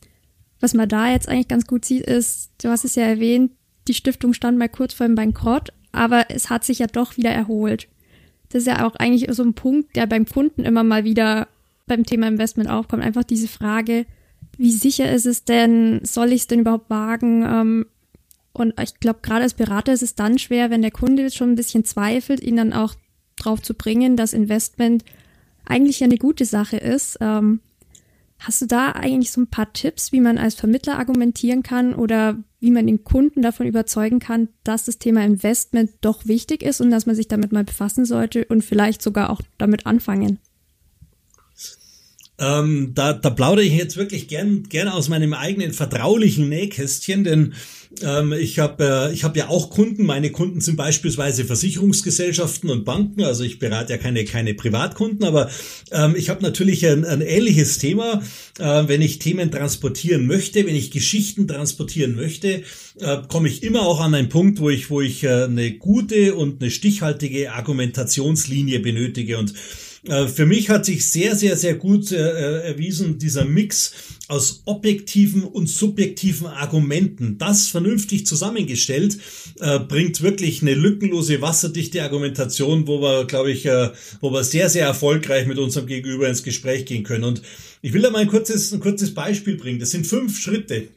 was 0.60 0.74
man 0.74 0.88
da 0.88 1.10
jetzt 1.10 1.28
eigentlich 1.28 1.48
ganz 1.48 1.66
gut 1.66 1.84
sieht, 1.84 2.02
ist, 2.02 2.50
du 2.62 2.68
hast 2.68 2.84
es 2.84 2.96
ja 2.96 3.04
erwähnt, 3.04 3.52
die 3.86 3.94
Stiftung 3.94 4.34
stand 4.34 4.58
mal 4.58 4.68
kurz 4.68 4.94
vor 4.94 5.06
dem 5.06 5.14
Bankrott, 5.14 5.70
aber 5.92 6.26
es 6.30 6.50
hat 6.50 6.64
sich 6.64 6.80
ja 6.80 6.86
doch 6.86 7.16
wieder 7.16 7.30
erholt. 7.30 7.88
Das 8.50 8.62
ist 8.62 8.66
ja 8.66 8.86
auch 8.86 8.96
eigentlich 8.96 9.26
so 9.34 9.42
ein 9.42 9.54
Punkt, 9.54 9.96
der 9.96 10.06
beim 10.06 10.26
Kunden 10.26 10.64
immer 10.64 10.82
mal 10.82 11.04
wieder 11.04 11.48
beim 11.86 12.04
Thema 12.04 12.28
Investment 12.28 12.68
aufkommt. 12.68 13.02
Einfach 13.02 13.24
diese 13.24 13.48
Frage, 13.48 14.06
wie 14.56 14.72
sicher 14.72 15.10
ist 15.10 15.26
es 15.26 15.44
denn? 15.44 16.00
Soll 16.04 16.32
ich 16.32 16.42
es 16.42 16.46
denn 16.46 16.60
überhaupt 16.60 16.90
wagen? 16.90 17.44
Ähm, 17.44 17.86
und 18.52 18.74
ich 18.80 18.98
glaube, 19.00 19.20
gerade 19.22 19.42
als 19.42 19.54
Berater 19.54 19.92
ist 19.92 20.02
es 20.02 20.14
dann 20.14 20.38
schwer, 20.38 20.70
wenn 20.70 20.82
der 20.82 20.90
Kunde 20.90 21.30
schon 21.30 21.52
ein 21.52 21.56
bisschen 21.56 21.84
zweifelt, 21.84 22.42
ihn 22.42 22.56
dann 22.56 22.72
auch 22.72 22.94
drauf 23.36 23.62
zu 23.62 23.74
bringen, 23.74 24.16
dass 24.16 24.32
Investment 24.32 25.04
eigentlich 25.68 26.00
ja 26.00 26.06
eine 26.06 26.18
gute 26.18 26.44
Sache 26.44 26.76
ist. 26.76 27.18
Ähm, 27.20 27.60
hast 28.38 28.62
du 28.62 28.66
da 28.66 28.92
eigentlich 28.92 29.30
so 29.30 29.40
ein 29.40 29.48
paar 29.48 29.72
Tipps, 29.72 30.12
wie 30.12 30.20
man 30.20 30.38
als 30.38 30.54
Vermittler 30.54 30.98
argumentieren 30.98 31.62
kann 31.62 31.94
oder 31.94 32.36
wie 32.60 32.70
man 32.70 32.86
den 32.86 33.04
Kunden 33.04 33.42
davon 33.42 33.66
überzeugen 33.66 34.18
kann, 34.18 34.48
dass 34.64 34.84
das 34.84 34.98
Thema 34.98 35.24
Investment 35.24 35.90
doch 36.00 36.26
wichtig 36.26 36.62
ist 36.62 36.80
und 36.80 36.90
dass 36.90 37.06
man 37.06 37.14
sich 37.14 37.28
damit 37.28 37.52
mal 37.52 37.64
befassen 37.64 38.04
sollte 38.04 38.44
und 38.46 38.64
vielleicht 38.64 39.02
sogar 39.02 39.30
auch 39.30 39.40
damit 39.58 39.86
anfangen? 39.86 40.38
Ähm, 42.40 42.92
da, 42.94 43.12
da 43.12 43.30
plaudere 43.30 43.64
ich 43.64 43.74
jetzt 43.74 43.96
wirklich 43.96 44.28
gern, 44.28 44.64
gern 44.68 44.88
aus 44.88 45.08
meinem 45.08 45.34
eigenen 45.34 45.72
vertraulichen 45.72 46.48
Nähkästchen, 46.48 47.24
denn 47.24 47.54
ähm, 48.02 48.32
ich 48.32 48.58
habe 48.58 49.08
äh, 49.10 49.12
ich 49.12 49.24
hab 49.24 49.36
ja 49.36 49.48
auch 49.48 49.70
Kunden. 49.70 50.04
Meine 50.04 50.30
Kunden 50.30 50.60
sind 50.60 50.76
beispielsweise 50.76 51.44
Versicherungsgesellschaften 51.44 52.70
und 52.70 52.84
Banken. 52.84 53.24
Also 53.24 53.44
ich 53.44 53.58
berate 53.58 53.94
ja 53.94 53.98
keine, 53.98 54.24
keine 54.24 54.54
Privatkunden, 54.54 55.26
aber 55.26 55.50
ähm, 55.90 56.14
ich 56.16 56.28
habe 56.28 56.42
natürlich 56.42 56.86
ein, 56.86 57.04
ein 57.04 57.22
ähnliches 57.22 57.78
Thema. 57.78 58.22
Äh, 58.58 58.84
wenn 58.86 59.02
ich 59.02 59.18
Themen 59.18 59.50
transportieren 59.50 60.26
möchte, 60.26 60.66
wenn 60.66 60.76
ich 60.76 60.90
Geschichten 60.90 61.48
transportieren 61.48 62.14
möchte, 62.14 62.62
äh, 63.00 63.18
komme 63.28 63.48
ich 63.48 63.62
immer 63.62 63.82
auch 63.82 64.00
an 64.00 64.14
einen 64.14 64.28
Punkt, 64.28 64.60
wo 64.60 64.70
ich, 64.70 64.90
wo 64.90 65.00
ich 65.00 65.24
äh, 65.24 65.44
eine 65.44 65.72
gute 65.72 66.34
und 66.34 66.62
eine 66.62 66.70
stichhaltige 66.70 67.52
Argumentationslinie 67.52 68.80
benötige. 68.80 69.38
Und 69.38 69.54
für 70.04 70.46
mich 70.46 70.68
hat 70.70 70.84
sich 70.84 71.10
sehr, 71.10 71.34
sehr, 71.34 71.56
sehr 71.56 71.74
gut 71.74 72.12
äh, 72.12 72.16
äh, 72.16 72.68
erwiesen, 72.68 73.18
dieser 73.18 73.44
Mix 73.44 73.92
aus 74.28 74.62
objektiven 74.66 75.42
und 75.42 75.68
subjektiven 75.68 76.46
Argumenten. 76.46 77.36
Das 77.38 77.68
vernünftig 77.68 78.24
zusammengestellt, 78.26 79.18
äh, 79.60 79.80
bringt 79.80 80.22
wirklich 80.22 80.62
eine 80.62 80.74
lückenlose, 80.74 81.42
wasserdichte 81.42 82.02
Argumentation, 82.02 82.86
wo 82.86 83.00
wir, 83.00 83.24
glaube 83.24 83.50
ich, 83.50 83.66
äh, 83.66 83.90
wo 84.20 84.30
wir 84.30 84.44
sehr, 84.44 84.68
sehr 84.68 84.86
erfolgreich 84.86 85.46
mit 85.46 85.58
unserem 85.58 85.86
Gegenüber 85.86 86.28
ins 86.28 86.44
Gespräch 86.44 86.86
gehen 86.86 87.02
können. 87.02 87.24
Und 87.24 87.42
ich 87.82 87.92
will 87.92 88.02
da 88.02 88.10
mal 88.10 88.20
ein 88.20 88.28
kurzes, 88.28 88.72
ein 88.72 88.80
kurzes 88.80 89.14
Beispiel 89.14 89.56
bringen. 89.56 89.80
Das 89.80 89.90
sind 89.90 90.06
fünf 90.06 90.38
Schritte. 90.38 90.88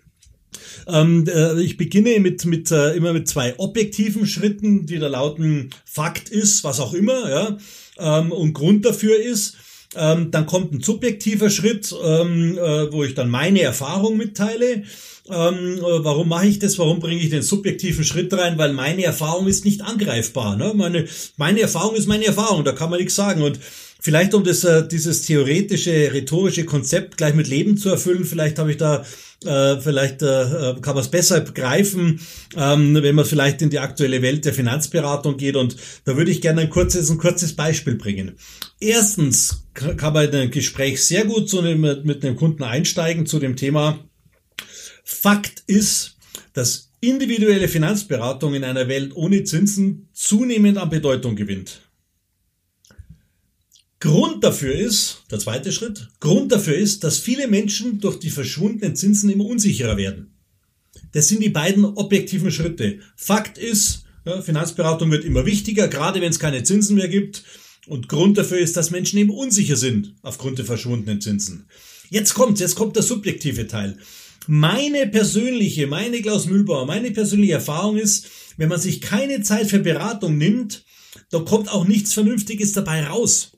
Ähm, 0.87 1.25
äh, 1.27 1.61
ich 1.61 1.77
beginne 1.77 2.19
mit, 2.19 2.45
mit 2.45 2.69
äh, 2.69 2.93
immer 2.95 3.13
mit 3.13 3.27
zwei 3.27 3.57
objektiven 3.57 4.27
Schritten, 4.27 4.85
die 4.85 4.99
da 4.99 5.07
lauten 5.07 5.69
Fakt 5.85 6.29
ist, 6.29 6.63
was 6.63 6.79
auch 6.79 6.93
immer, 6.93 7.29
ja 7.29 7.57
ähm, 8.01 8.31
und 8.31 8.53
Grund 8.53 8.85
dafür 8.85 9.17
ist. 9.19 9.57
Ähm, 9.95 10.31
dann 10.31 10.45
kommt 10.45 10.73
ein 10.73 10.81
subjektiver 10.81 11.49
Schritt, 11.49 11.93
ähm, 12.03 12.57
äh, 12.57 12.91
wo 12.91 13.03
ich 13.03 13.13
dann 13.13 13.29
meine 13.29 13.61
Erfahrung 13.61 14.15
mitteile. 14.15 14.83
Ähm, 15.29 15.77
äh, 15.77 16.03
warum 16.03 16.29
mache 16.29 16.47
ich 16.47 16.59
das? 16.59 16.79
Warum 16.79 16.99
bringe 16.99 17.21
ich 17.21 17.29
den 17.29 17.41
subjektiven 17.41 18.05
Schritt 18.05 18.33
rein? 18.33 18.57
Weil 18.57 18.73
meine 18.73 19.03
Erfahrung 19.03 19.47
ist 19.47 19.65
nicht 19.65 19.81
angreifbar. 19.81 20.55
Ne? 20.55 20.71
Meine, 20.73 21.07
meine 21.37 21.61
Erfahrung 21.61 21.95
ist 21.95 22.07
meine 22.07 22.25
Erfahrung, 22.25 22.63
da 22.63 22.71
kann 22.71 22.89
man 22.89 22.99
nichts 22.99 23.15
sagen. 23.15 23.41
Und 23.41 23.59
vielleicht 24.01 24.33
um 24.33 24.43
das, 24.43 24.63
äh, 24.65 24.85
dieses 24.85 25.21
theoretische, 25.21 26.11
rhetorische 26.11 26.65
Konzept 26.65 27.17
gleich 27.17 27.35
mit 27.35 27.47
Leben 27.47 27.77
zu 27.77 27.89
erfüllen, 27.89 28.25
vielleicht 28.25 28.59
habe 28.59 28.71
ich 28.71 28.77
da 28.77 29.05
äh, 29.45 29.79
vielleicht 29.79 30.21
äh, 30.21 30.75
kann 30.81 30.93
man 30.93 31.03
es 31.03 31.09
besser 31.09 31.41
begreifen, 31.41 32.19
ähm, 32.55 32.93
wenn 32.93 33.15
man 33.15 33.25
vielleicht 33.25 33.61
in 33.61 33.71
die 33.71 33.79
aktuelle 33.79 34.21
Welt 34.21 34.45
der 34.45 34.53
Finanzberatung 34.53 35.37
geht. 35.37 35.55
Und 35.55 35.77
da 36.05 36.15
würde 36.15 36.29
ich 36.29 36.41
gerne 36.41 36.61
ein 36.61 36.69
kurzes, 36.69 37.09
ein 37.09 37.17
kurzes 37.17 37.55
Beispiel 37.55 37.95
bringen. 37.95 38.33
Erstens 38.79 39.65
kann 39.73 40.13
man 40.13 40.29
in 40.29 40.35
ein 40.35 40.51
Gespräch 40.51 41.03
sehr 41.03 41.25
gut 41.25 41.49
einem, 41.55 42.03
mit 42.03 42.23
einem 42.23 42.35
Kunden 42.35 42.63
einsteigen 42.63 43.25
zu 43.25 43.39
dem 43.39 43.55
Thema. 43.55 43.99
Fakt 45.03 45.63
ist, 45.65 46.17
dass 46.53 46.91
individuelle 46.99 47.67
Finanzberatung 47.67 48.53
in 48.53 48.63
einer 48.63 48.87
Welt 48.87 49.15
ohne 49.15 49.43
Zinsen 49.43 50.09
zunehmend 50.13 50.77
an 50.77 50.91
Bedeutung 50.91 51.35
gewinnt. 51.35 51.81
Grund 54.01 54.43
dafür 54.43 54.73
ist, 54.73 55.21
der 55.29 55.37
zweite 55.37 55.71
Schritt, 55.71 56.09
Grund 56.19 56.51
dafür 56.51 56.75
ist, 56.75 57.03
dass 57.03 57.19
viele 57.19 57.47
Menschen 57.47 57.99
durch 57.99 58.17
die 58.17 58.31
verschwundenen 58.31 58.95
Zinsen 58.95 59.29
immer 59.29 59.45
unsicherer 59.45 59.95
werden. 59.95 60.33
Das 61.11 61.27
sind 61.27 61.43
die 61.43 61.49
beiden 61.49 61.85
objektiven 61.85 62.51
Schritte. 62.51 62.99
Fakt 63.15 63.59
ist, 63.59 64.05
Finanzberatung 64.41 65.11
wird 65.11 65.23
immer 65.23 65.45
wichtiger, 65.45 65.87
gerade 65.87 66.19
wenn 66.19 66.31
es 66.31 66.39
keine 66.39 66.63
Zinsen 66.63 66.95
mehr 66.95 67.09
gibt. 67.09 67.43
Und 67.85 68.09
Grund 68.09 68.39
dafür 68.39 68.57
ist, 68.57 68.75
dass 68.75 68.89
Menschen 68.89 69.19
eben 69.19 69.29
unsicher 69.29 69.75
sind 69.75 70.15
aufgrund 70.23 70.57
der 70.57 70.65
verschwundenen 70.65 71.21
Zinsen. 71.21 71.67
Jetzt 72.09 72.33
kommt, 72.33 72.59
jetzt 72.59 72.75
kommt 72.75 72.95
der 72.95 73.03
subjektive 73.03 73.67
Teil. 73.67 73.97
Meine 74.47 75.05
persönliche, 75.07 75.85
meine 75.85 76.23
Klaus 76.23 76.47
Mühlbauer, 76.47 76.87
meine 76.87 77.11
persönliche 77.11 77.53
Erfahrung 77.53 77.97
ist, 77.97 78.27
wenn 78.57 78.69
man 78.69 78.81
sich 78.81 78.99
keine 78.99 79.41
Zeit 79.43 79.69
für 79.69 79.79
Beratung 79.79 80.39
nimmt, 80.39 80.85
da 81.29 81.39
kommt 81.39 81.69
auch 81.69 81.85
nichts 81.85 82.13
Vernünftiges 82.13 82.73
dabei 82.73 83.05
raus. 83.05 83.51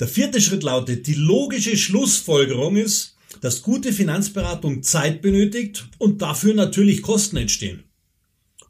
Der 0.00 0.08
vierte 0.08 0.40
Schritt 0.40 0.62
lautet, 0.62 1.06
die 1.06 1.14
logische 1.14 1.76
Schlussfolgerung 1.76 2.76
ist, 2.76 3.16
dass 3.42 3.62
gute 3.62 3.92
Finanzberatung 3.92 4.82
Zeit 4.82 5.20
benötigt 5.20 5.88
und 5.98 6.22
dafür 6.22 6.54
natürlich 6.54 7.02
Kosten 7.02 7.36
entstehen. 7.36 7.84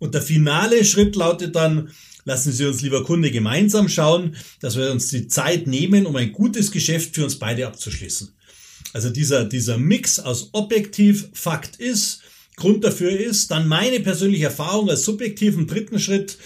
Und 0.00 0.14
der 0.14 0.22
finale 0.22 0.84
Schritt 0.84 1.14
lautet 1.14 1.54
dann, 1.54 1.90
lassen 2.24 2.52
Sie 2.52 2.66
uns 2.66 2.82
lieber 2.82 3.04
Kunde 3.04 3.30
gemeinsam 3.30 3.88
schauen, 3.88 4.36
dass 4.60 4.76
wir 4.76 4.90
uns 4.90 5.08
die 5.08 5.28
Zeit 5.28 5.66
nehmen, 5.66 6.04
um 6.04 6.16
ein 6.16 6.32
gutes 6.32 6.72
Geschäft 6.72 7.14
für 7.14 7.24
uns 7.24 7.38
beide 7.38 7.66
abzuschließen. 7.66 8.36
Also 8.92 9.10
dieser, 9.10 9.44
dieser 9.44 9.78
Mix 9.78 10.18
aus 10.18 10.50
objektiv 10.52 11.28
Fakt 11.32 11.76
ist, 11.76 12.22
Grund 12.56 12.84
dafür 12.84 13.10
ist, 13.10 13.50
dann 13.50 13.68
meine 13.68 14.00
persönliche 14.00 14.44
Erfahrung 14.44 14.90
als 14.90 15.04
subjektiven 15.04 15.66
dritten 15.66 15.98
Schritt, 15.98 16.38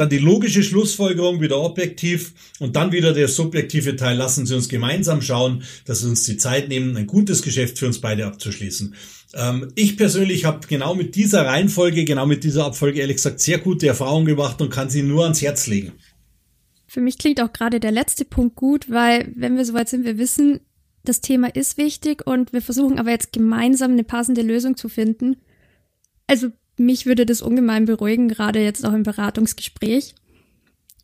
dann 0.00 0.08
die 0.08 0.18
logische 0.18 0.62
Schlussfolgerung 0.62 1.42
wieder 1.42 1.60
objektiv 1.60 2.32
und 2.58 2.74
dann 2.74 2.90
wieder 2.90 3.12
der 3.12 3.28
subjektive 3.28 3.96
Teil. 3.96 4.16
Lassen 4.16 4.46
Sie 4.46 4.54
uns 4.54 4.70
gemeinsam 4.70 5.20
schauen, 5.20 5.62
dass 5.84 6.02
wir 6.02 6.08
uns 6.08 6.24
die 6.24 6.38
Zeit 6.38 6.68
nehmen, 6.68 6.96
ein 6.96 7.06
gutes 7.06 7.42
Geschäft 7.42 7.78
für 7.78 7.86
uns 7.86 8.00
beide 8.00 8.24
abzuschließen. 8.26 8.94
Ähm, 9.34 9.70
ich 9.74 9.98
persönlich 9.98 10.46
habe 10.46 10.66
genau 10.66 10.94
mit 10.94 11.14
dieser 11.16 11.44
Reihenfolge, 11.44 12.04
genau 12.04 12.24
mit 12.24 12.44
dieser 12.44 12.64
Abfolge 12.64 13.00
ehrlich 13.00 13.16
gesagt 13.16 13.40
sehr 13.40 13.58
gute 13.58 13.88
Erfahrungen 13.88 14.24
gemacht 14.24 14.62
und 14.62 14.70
kann 14.70 14.88
sie 14.88 15.02
nur 15.02 15.24
ans 15.24 15.42
Herz 15.42 15.66
legen. 15.66 15.92
Für 16.86 17.02
mich 17.02 17.18
klingt 17.18 17.40
auch 17.40 17.52
gerade 17.52 17.78
der 17.78 17.92
letzte 17.92 18.24
Punkt 18.24 18.56
gut, 18.56 18.90
weil 18.90 19.30
wenn 19.36 19.56
wir 19.56 19.66
soweit 19.66 19.90
sind, 19.90 20.04
wir 20.06 20.16
wissen, 20.16 20.60
das 21.04 21.20
Thema 21.20 21.54
ist 21.54 21.76
wichtig 21.76 22.26
und 22.26 22.54
wir 22.54 22.62
versuchen 22.62 22.98
aber 22.98 23.10
jetzt 23.10 23.32
gemeinsam 23.32 23.92
eine 23.92 24.04
passende 24.04 24.42
Lösung 24.42 24.76
zu 24.76 24.88
finden. 24.88 25.36
Also 26.26 26.48
mich 26.80 27.06
würde 27.06 27.26
das 27.26 27.42
ungemein 27.42 27.84
beruhigen, 27.84 28.28
gerade 28.28 28.60
jetzt 28.60 28.84
auch 28.86 28.92
im 28.92 29.02
Beratungsgespräch. 29.02 30.14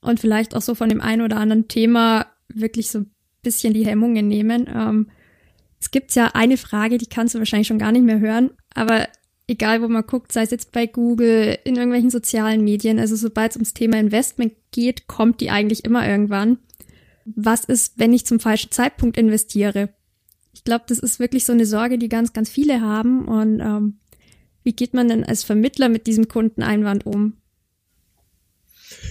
Und 0.00 0.21
vielleicht 0.21 0.54
auch 0.54 0.62
so 0.62 0.75
von 0.75 0.88
dem 0.88 1.00
einen 1.00 1.23
oder 1.23 1.37
anderen 1.37 1.68
Thema 1.68 2.26
wirklich 2.49 2.90
so 2.90 3.00
ein 3.00 3.11
bisschen 3.42 3.75
die 3.75 3.87
Hemmungen 3.87 4.28
nehmen. 4.28 4.68
Ähm, 4.73 5.09
Es 5.78 5.90
gibt 5.90 6.14
ja 6.14 6.30
eine 6.35 6.56
Frage, 6.56 6.99
die 6.99 7.06
kannst 7.06 7.35
du 7.35 7.38
wahrscheinlich 7.38 7.68
schon 7.68 7.78
gar 7.78 7.92
nicht 7.92 8.04
mehr 8.04 8.18
hören, 8.18 8.50
aber 8.75 9.09
egal 9.47 9.83
wo 9.83 9.88
man 9.88 10.06
guckt, 10.06 10.33
sei 10.33 10.42
es 10.42 10.50
jetzt 10.50 10.73
bei 10.73 10.87
Google, 10.87 11.59
in 11.64 11.76
irgendwelchen 11.76 12.11
sozialen 12.11 12.64
Medien, 12.64 12.99
also 12.99 13.14
sobald 13.14 13.50
es 13.50 13.56
ums 13.56 13.75
Thema 13.75 13.99
Investment 13.99 14.54
geht, 14.73 15.06
kommt 15.06 15.40
die 15.40 15.50
eigentlich 15.50 15.85
immer 15.85 16.09
irgendwann. 16.09 16.59
Was 17.25 17.64
ist, 17.64 17.99
wenn 17.99 18.12
ich 18.12 18.26
zum 18.26 18.40
falschen 18.40 18.71
Zeitpunkt 18.71 19.16
investiere? 19.16 19.90
Ich 20.52 20.64
glaube, 20.64 20.85
das 20.88 20.99
ist 20.99 21.21
wirklich 21.21 21.45
so 21.45 21.52
eine 21.52 21.66
Sorge, 21.66 21.99
die 21.99 22.09
ganz, 22.09 22.33
ganz 22.33 22.49
viele 22.49 22.80
haben. 22.80 23.26
Und 23.26 23.61
ähm, 23.61 23.99
wie 24.66 24.75
geht 24.75 24.94
man 24.94 25.06
denn 25.06 25.23
als 25.23 25.44
Vermittler 25.44 25.88
mit 25.88 26.08
diesem 26.08 26.26
Kundeneinwand 26.26 27.06
um? 27.06 27.35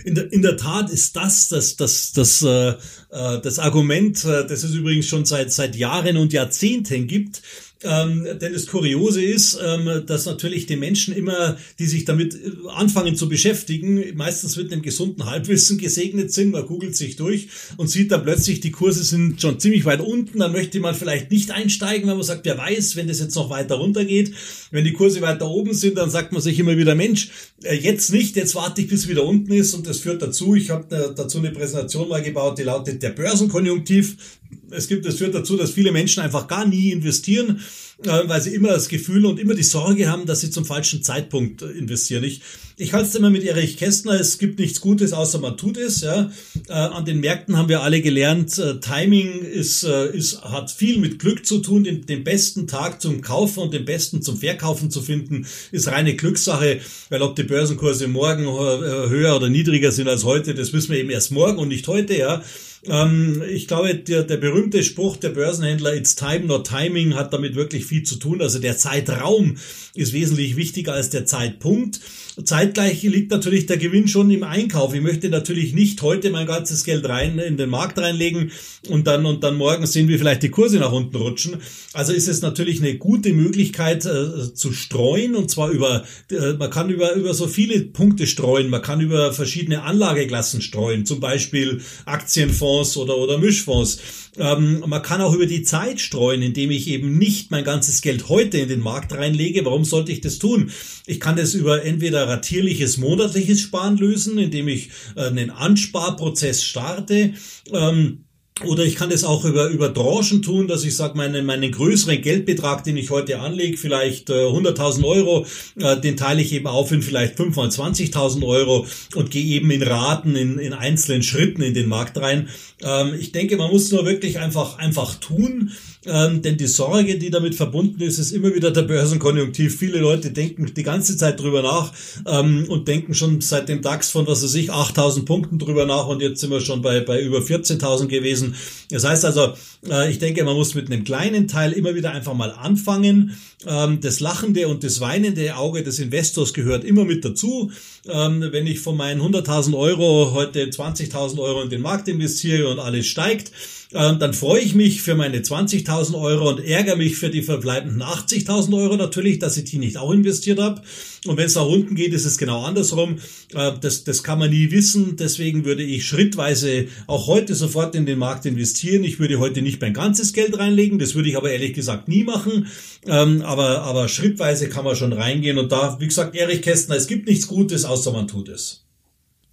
In 0.05 0.13
der, 0.13 0.31
in 0.31 0.43
der 0.43 0.55
Tat 0.55 0.91
ist 0.91 1.15
das 1.15 1.49
das, 1.49 1.75
das, 1.75 2.13
das, 2.13 2.43
äh, 2.43 2.69
äh 2.69 3.41
das 3.41 3.57
Argument, 3.57 4.23
äh, 4.23 4.45
das 4.47 4.63
es 4.63 4.75
übrigens 4.75 5.07
schon 5.07 5.25
seit, 5.25 5.51
seit 5.51 5.75
Jahren 5.75 6.17
und 6.17 6.31
Jahrzehnten 6.31 7.07
gibt, 7.07 7.41
ähm, 7.85 8.25
denn 8.41 8.53
das 8.53 8.67
Kuriose 8.67 9.23
ist, 9.23 9.59
ähm, 9.63 10.03
dass 10.07 10.25
natürlich 10.25 10.65
die 10.65 10.75
Menschen 10.75 11.13
immer, 11.13 11.57
die 11.77 11.85
sich 11.85 12.05
damit 12.05 12.33
äh, 12.33 12.51
anfangen 12.73 13.15
zu 13.15 13.29
beschäftigen, 13.29 14.15
meistens 14.15 14.55
mit 14.55 14.71
einem 14.71 14.81
gesunden 14.81 15.25
Halbwissen 15.25 15.77
gesegnet 15.77 16.31
sind. 16.31 16.51
Man 16.51 16.65
googelt 16.65 16.95
sich 16.95 17.15
durch 17.15 17.47
und 17.77 17.89
sieht 17.89 18.11
dann 18.11 18.23
plötzlich, 18.23 18.59
die 18.61 18.71
Kurse 18.71 19.03
sind 19.03 19.41
schon 19.41 19.59
ziemlich 19.59 19.85
weit 19.85 19.99
unten. 19.99 20.39
Dann 20.39 20.53
möchte 20.53 20.79
man 20.79 20.95
vielleicht 20.95 21.31
nicht 21.31 21.51
einsteigen, 21.51 22.07
weil 22.07 22.15
man 22.15 22.23
sagt, 22.23 22.45
wer 22.45 22.57
weiß, 22.57 22.95
wenn 22.95 23.07
das 23.07 23.19
jetzt 23.19 23.35
noch 23.35 23.49
weiter 23.49 23.75
runter 23.75 24.05
geht. 24.05 24.33
Wenn 24.71 24.85
die 24.85 24.93
Kurse 24.93 25.21
weiter 25.21 25.47
oben 25.47 25.73
sind, 25.73 25.97
dann 25.97 26.09
sagt 26.09 26.31
man 26.31 26.41
sich 26.41 26.57
immer 26.57 26.77
wieder, 26.77 26.95
Mensch, 26.95 27.29
äh, 27.63 27.75
jetzt 27.75 28.11
nicht, 28.11 28.35
jetzt 28.35 28.55
warte 28.55 28.81
ich, 28.81 28.87
bis 28.87 29.07
wieder 29.07 29.25
unten 29.25 29.51
ist. 29.51 29.73
Und 29.73 29.85
das 29.85 29.94
führt 29.99 30.21
dazu, 30.21 30.55
ich 30.55 30.69
habe 30.69 30.95
äh, 30.95 31.13
dazu 31.15 31.39
eine 31.39 31.51
Präsentation 31.51 32.09
mal 32.09 32.21
gebaut, 32.21 32.57
die 32.57 32.63
lautet 32.63 33.01
der 33.03 33.09
Börsenkonjunktiv. 33.09 34.39
Es 34.71 34.87
gibt, 34.87 35.05
es 35.05 35.17
führt 35.17 35.35
dazu, 35.35 35.57
dass 35.57 35.71
viele 35.71 35.91
Menschen 35.91 36.23
einfach 36.23 36.47
gar 36.47 36.65
nie 36.65 36.91
investieren, 36.91 37.61
weil 38.03 38.41
sie 38.41 38.53
immer 38.53 38.69
das 38.69 38.89
Gefühl 38.89 39.25
und 39.25 39.39
immer 39.39 39.55
die 39.55 39.63
Sorge 39.63 40.09
haben, 40.09 40.25
dass 40.25 40.41
sie 40.41 40.51
zum 40.51 40.65
falschen 40.65 41.01
Zeitpunkt 41.01 41.61
äh, 41.61 41.67
investieren. 41.67 42.23
Ich, 42.23 42.41
ich 42.77 42.91
halte 42.91 43.07
es 43.07 43.15
immer 43.15 43.29
mit 43.29 43.43
Erich 43.43 43.77
Kästner, 43.77 44.19
es 44.19 44.37
gibt 44.37 44.59
nichts 44.59 44.81
Gutes, 44.81 45.13
außer 45.13 45.39
man 45.39 45.55
tut 45.55 45.77
es. 45.77 46.01
Ja. 46.01 46.29
Äh, 46.67 46.73
an 46.73 47.05
den 47.05 47.21
Märkten 47.21 47.57
haben 47.57 47.69
wir 47.69 47.81
alle 47.83 48.01
gelernt, 48.01 48.61
Timing 48.81 49.39
ist, 49.41 49.83
ist, 49.83 50.41
hat 50.43 50.71
viel 50.71 50.99
mit 50.99 51.19
Glück 51.19 51.45
zu 51.45 51.59
tun. 51.59 51.85
Den, 51.85 52.05
den 52.05 52.23
besten 52.23 52.67
Tag 52.67 53.01
zum 53.01 53.21
Kaufen 53.21 53.59
und 53.61 53.73
den 53.73 53.85
besten 53.85 54.21
zum 54.21 54.37
Verkaufen 54.37 54.91
zu 54.91 55.01
finden, 55.01 55.47
ist 55.71 55.87
reine 55.87 56.15
Glückssache, 56.15 56.81
weil 57.09 57.21
ob 57.21 57.35
die 57.35 57.43
Börsenkurse 57.43 58.07
morgen 58.07 58.45
höher 58.45 59.35
oder 59.35 59.49
niedriger 59.49 59.91
sind 59.91 60.07
als 60.07 60.23
heute, 60.23 60.53
das 60.53 60.73
wissen 60.73 60.91
wir 60.91 60.99
eben 60.99 61.09
erst 61.09 61.31
morgen 61.31 61.59
und 61.59 61.69
nicht 61.69 61.87
heute. 61.87 62.17
Ja. 62.17 62.43
Ähm, 62.87 63.41
ich 63.49 63.67
glaube, 63.67 63.95
der, 63.95 64.23
der 64.23 64.37
berühmte 64.37 64.83
Spruch 64.83 65.17
der 65.17 65.29
Börsenhändler, 65.29 65.95
it's 65.95 66.15
time, 66.15 66.45
not 66.45 66.67
timing, 66.67 67.15
hat 67.15 67.33
damit 67.33 67.55
wirklich 67.55 67.85
viel 67.85 68.03
zu 68.03 68.15
tun. 68.15 68.41
Also 68.41 68.59
der 68.59 68.77
Zeitraum 68.77 69.57
ist 69.93 70.13
wesentlich 70.13 70.55
wichtiger 70.55 70.93
als 70.93 71.09
der 71.09 71.25
Zeitpunkt. 71.25 71.99
Zeitgleich 72.43 73.01
liegt 73.03 73.31
natürlich 73.31 73.65
der 73.65 73.77
Gewinn 73.77 74.09
schon 74.09 74.29
im 74.29 74.43
Einkauf. 74.43 74.93
Ich 74.93 75.01
möchte 75.01 75.29
natürlich 75.29 75.73
nicht 75.73 76.01
heute 76.01 76.31
mein 76.31 76.45
ganzes 76.45 76.83
Geld 76.83 77.07
rein 77.07 77.39
in 77.39 77.55
den 77.55 77.69
Markt 77.69 77.97
reinlegen 77.97 78.51
und 78.89 79.07
dann 79.07 79.25
und 79.25 79.45
dann 79.45 79.55
morgen 79.55 79.85
sehen 79.85 80.09
wir 80.09 80.19
vielleicht 80.19 80.43
die 80.43 80.49
Kurse 80.49 80.79
nach 80.79 80.91
unten 80.91 81.15
rutschen. 81.15 81.61
Also 81.93 82.11
ist 82.11 82.27
es 82.27 82.41
natürlich 82.41 82.81
eine 82.81 82.97
gute 82.97 83.31
Möglichkeit 83.31 84.05
äh, 84.05 84.53
zu 84.53 84.73
streuen 84.73 85.35
und 85.35 85.49
zwar 85.49 85.69
über 85.69 86.03
äh, 86.29 86.53
man 86.53 86.69
kann 86.69 86.89
über 86.89 87.13
über 87.13 87.33
so 87.33 87.47
viele 87.47 87.79
Punkte 87.79 88.27
streuen. 88.27 88.69
Man 88.69 88.81
kann 88.81 88.99
über 88.99 89.31
verschiedene 89.31 89.83
Anlageklassen 89.83 90.61
streuen, 90.61 91.05
zum 91.05 91.21
Beispiel 91.21 91.81
Aktienfonds 92.03 92.74
oder 92.97 93.17
oder 93.17 93.37
Mischfonds. 93.37 93.99
Ähm, 94.37 94.83
man 94.85 95.01
kann 95.01 95.21
auch 95.21 95.33
über 95.33 95.45
die 95.45 95.63
Zeit 95.63 96.01
streuen, 96.01 96.41
indem 96.41 96.71
ich 96.71 96.87
eben 96.87 97.17
nicht 97.17 97.51
mein 97.51 97.63
ganzes 97.63 98.01
Geld 98.01 98.27
heute 98.29 98.57
in 98.57 98.67
den 98.67 98.81
Markt 98.81 99.13
reinlege. 99.13 99.63
Warum 99.65 99.85
sollte 99.85 100.11
ich 100.11 100.21
das 100.21 100.39
tun? 100.39 100.71
Ich 101.05 101.19
kann 101.19 101.37
das 101.37 101.53
über 101.53 101.83
entweder 101.83 102.27
ratierliches 102.27 102.97
monatliches 102.97 103.61
Sparen 103.61 103.97
lösen, 103.97 104.37
indem 104.37 104.67
ich 104.67 104.89
äh, 105.15 105.27
einen 105.27 105.51
Ansparprozess 105.51 106.63
starte. 106.63 107.33
Ähm, 107.71 108.24
oder 108.63 108.85
ich 108.85 108.95
kann 108.95 109.09
das 109.09 109.25
auch 109.25 109.43
über, 109.43 109.67
über 109.67 109.93
Tranchen 109.93 110.41
tun, 110.41 110.69
dass 110.69 110.85
ich 110.85 110.95
sage, 110.95 111.17
meinen, 111.17 111.45
meinen 111.45 111.71
größeren 111.71 112.21
Geldbetrag, 112.21 112.85
den 112.85 112.95
ich 112.95 113.09
heute 113.09 113.39
anlege, 113.41 113.75
vielleicht 113.75 114.29
äh, 114.29 114.45
100.000 114.45 115.03
Euro, 115.03 115.45
äh, 115.77 115.99
den 115.99 116.15
teile 116.15 116.41
ich 116.41 116.53
eben 116.53 116.67
auf 116.67 116.93
in 116.93 117.01
vielleicht 117.01 117.35
5 117.35 117.53
mal 117.53 117.67
20.000 117.67 118.45
Euro 118.45 118.87
und 119.15 119.29
gehe 119.29 119.43
eben 119.43 119.69
in 119.71 119.83
Raten, 119.83 120.37
in, 120.37 120.57
in 120.57 120.71
einzelnen 120.71 121.21
Schritten 121.21 121.61
in 121.61 121.73
den 121.73 121.89
Markt 121.89 122.17
rein. 122.17 122.47
Ähm, 122.81 123.13
ich 123.19 123.33
denke, 123.33 123.57
man 123.57 123.71
muss 123.71 123.91
nur 123.91 124.05
wirklich 124.05 124.39
einfach, 124.39 124.77
einfach 124.77 125.15
tun. 125.15 125.71
Ähm, 126.07 126.41
denn 126.41 126.57
die 126.57 126.67
Sorge, 126.67 127.17
die 127.17 127.29
damit 127.29 127.55
verbunden 127.55 128.01
ist, 128.01 128.19
ist 128.19 128.31
immer 128.31 128.53
wieder 128.53 128.71
der 128.71 128.83
Börsenkonjunktiv. 128.83 129.77
Viele 129.77 129.99
Leute 129.99 130.31
denken 130.31 130.71
die 130.73 130.83
ganze 130.83 131.17
Zeit 131.17 131.39
drüber 131.39 131.61
nach 131.61 131.91
ähm, 132.27 132.65
und 132.69 132.87
denken 132.87 133.13
schon 133.13 133.41
seit 133.41 133.69
dem 133.69 133.81
DAX 133.81 134.11
von, 134.11 134.27
was 134.27 134.43
weiß 134.43 134.55
ich, 134.55 134.71
8000 134.71 135.25
Punkten 135.25 135.59
drüber 135.59 135.85
nach 135.85 136.07
und 136.07 136.21
jetzt 136.21 136.41
sind 136.41 136.51
wir 136.51 136.61
schon 136.61 136.81
bei, 136.81 136.99
bei 136.99 137.21
über 137.21 137.39
14.000 137.39 138.07
gewesen. 138.07 138.55
Das 138.91 139.03
heißt 139.03 139.25
also, 139.25 139.53
äh, 139.89 140.11
ich 140.11 140.19
denke, 140.19 140.43
man 140.43 140.55
muss 140.55 140.75
mit 140.75 140.91
einem 140.91 141.03
kleinen 141.03 141.47
Teil 141.47 141.71
immer 141.71 141.95
wieder 141.95 142.11
einfach 142.11 142.33
mal 142.33 142.51
anfangen. 142.51 143.35
Ähm, 143.67 143.99
das 144.01 144.19
lachende 144.19 144.67
und 144.67 144.83
das 144.83 144.99
weinende 144.99 145.55
Auge 145.55 145.83
des 145.83 145.99
Investors 145.99 146.53
gehört 146.53 146.83
immer 146.83 147.05
mit 147.05 147.23
dazu. 147.23 147.71
Ähm, 148.07 148.47
wenn 148.51 148.67
ich 148.67 148.79
von 148.79 148.97
meinen 148.97 149.21
100.000 149.21 149.77
Euro 149.77 150.33
heute 150.33 150.65
20.000 150.65 151.39
Euro 151.39 151.61
in 151.61 151.69
den 151.69 151.81
Markt 151.81 152.07
investiere 152.07 152.69
und 152.69 152.79
alles 152.79 153.07
steigt, 153.07 153.51
ähm, 153.93 154.19
dann 154.19 154.33
freue 154.33 154.59
ich 154.59 154.75
mich 154.75 155.01
für 155.01 155.15
meine 155.15 155.39
20.000 155.39 156.19
Euro 156.19 156.49
und 156.49 156.59
ärgere 156.59 156.97
mich 156.97 157.15
für 157.15 157.29
die 157.29 157.43
verbleibenden 157.43 158.03
80.000 158.03 158.75
Euro 158.75 158.97
natürlich, 158.97 159.39
dass 159.39 159.57
ich 159.57 159.65
die 159.65 159.77
nicht 159.77 159.97
auch 159.97 160.11
investiert 160.11 160.59
habe. 160.59 160.81
Und 161.27 161.37
wenn 161.37 161.45
es 161.45 161.55
nach 161.55 161.65
unten 161.65 161.95
geht, 161.95 162.13
ist 162.13 162.25
es 162.25 162.37
genau 162.37 162.63
andersrum. 162.63 163.17
Äh, 163.53 163.73
das, 163.81 164.03
das 164.03 164.23
kann 164.23 164.39
man 164.39 164.49
nie 164.49 164.71
wissen. 164.71 165.15
Deswegen 165.17 165.65
würde 165.65 165.83
ich 165.83 166.07
schrittweise 166.07 166.87
auch 167.07 167.27
heute 167.27 167.55
sofort 167.55 167.95
in 167.95 168.05
den 168.05 168.19
Markt 168.19 168.45
investieren. 168.45 169.03
Ich 169.03 169.19
würde 169.19 169.39
heute 169.39 169.61
nicht 169.61 169.81
mein 169.81 169.93
ganzes 169.93 170.33
Geld 170.33 170.57
reinlegen. 170.57 170.99
Das 170.99 171.15
würde 171.15 171.29
ich 171.29 171.37
aber 171.37 171.51
ehrlich 171.51 171.73
gesagt 171.73 172.07
nie 172.07 172.23
machen. 172.23 172.67
Ähm, 173.05 173.41
aber, 173.41 173.81
aber 173.81 174.07
schrittweise 174.07 174.69
kann 174.69 174.85
man 174.85 174.95
schon 174.95 175.13
reingehen. 175.13 175.57
Und 175.57 175.71
da, 175.71 175.99
wie 175.99 176.07
gesagt, 176.07 176.35
Erich 176.35 176.61
Kästner, 176.61 176.95
es 176.95 177.07
gibt 177.07 177.27
nichts 177.27 177.47
Gutes, 177.47 177.85
außer 177.85 178.11
man 178.11 178.27
tut 178.27 178.49
es. 178.49 178.85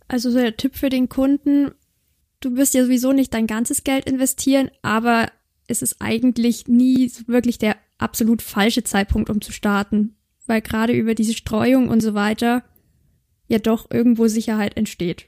Also 0.08 0.30
so 0.30 0.38
der 0.38 0.56
Tipp 0.56 0.76
für 0.76 0.90
den 0.90 1.08
Kunden, 1.08 1.70
du 2.40 2.56
wirst 2.56 2.74
ja 2.74 2.85
sowieso 2.85 3.12
nicht 3.12 3.32
dein 3.32 3.46
ganzes 3.46 3.85
Geld 3.85 4.06
investieren, 4.06 4.70
aber 4.82 5.30
es 5.68 5.80
ist 5.80 5.96
eigentlich 6.00 6.68
nie 6.68 7.11
wirklich 7.26 7.58
der 7.58 7.76
absolut 7.98 8.42
falsche 8.42 8.85
Zeitpunkt, 8.85 9.30
um 9.30 9.40
zu 9.40 9.52
starten, 9.52 10.16
weil 10.46 10.62
gerade 10.62 10.92
über 10.92 11.14
diese 11.14 11.35
Streuung 11.35 11.88
und 11.88 12.00
so 12.00 12.14
weiter 12.14 12.64
ja 13.48 13.59
doch 13.59 13.90
irgendwo 13.90 14.28
Sicherheit 14.28 14.76
entsteht. 14.76 15.26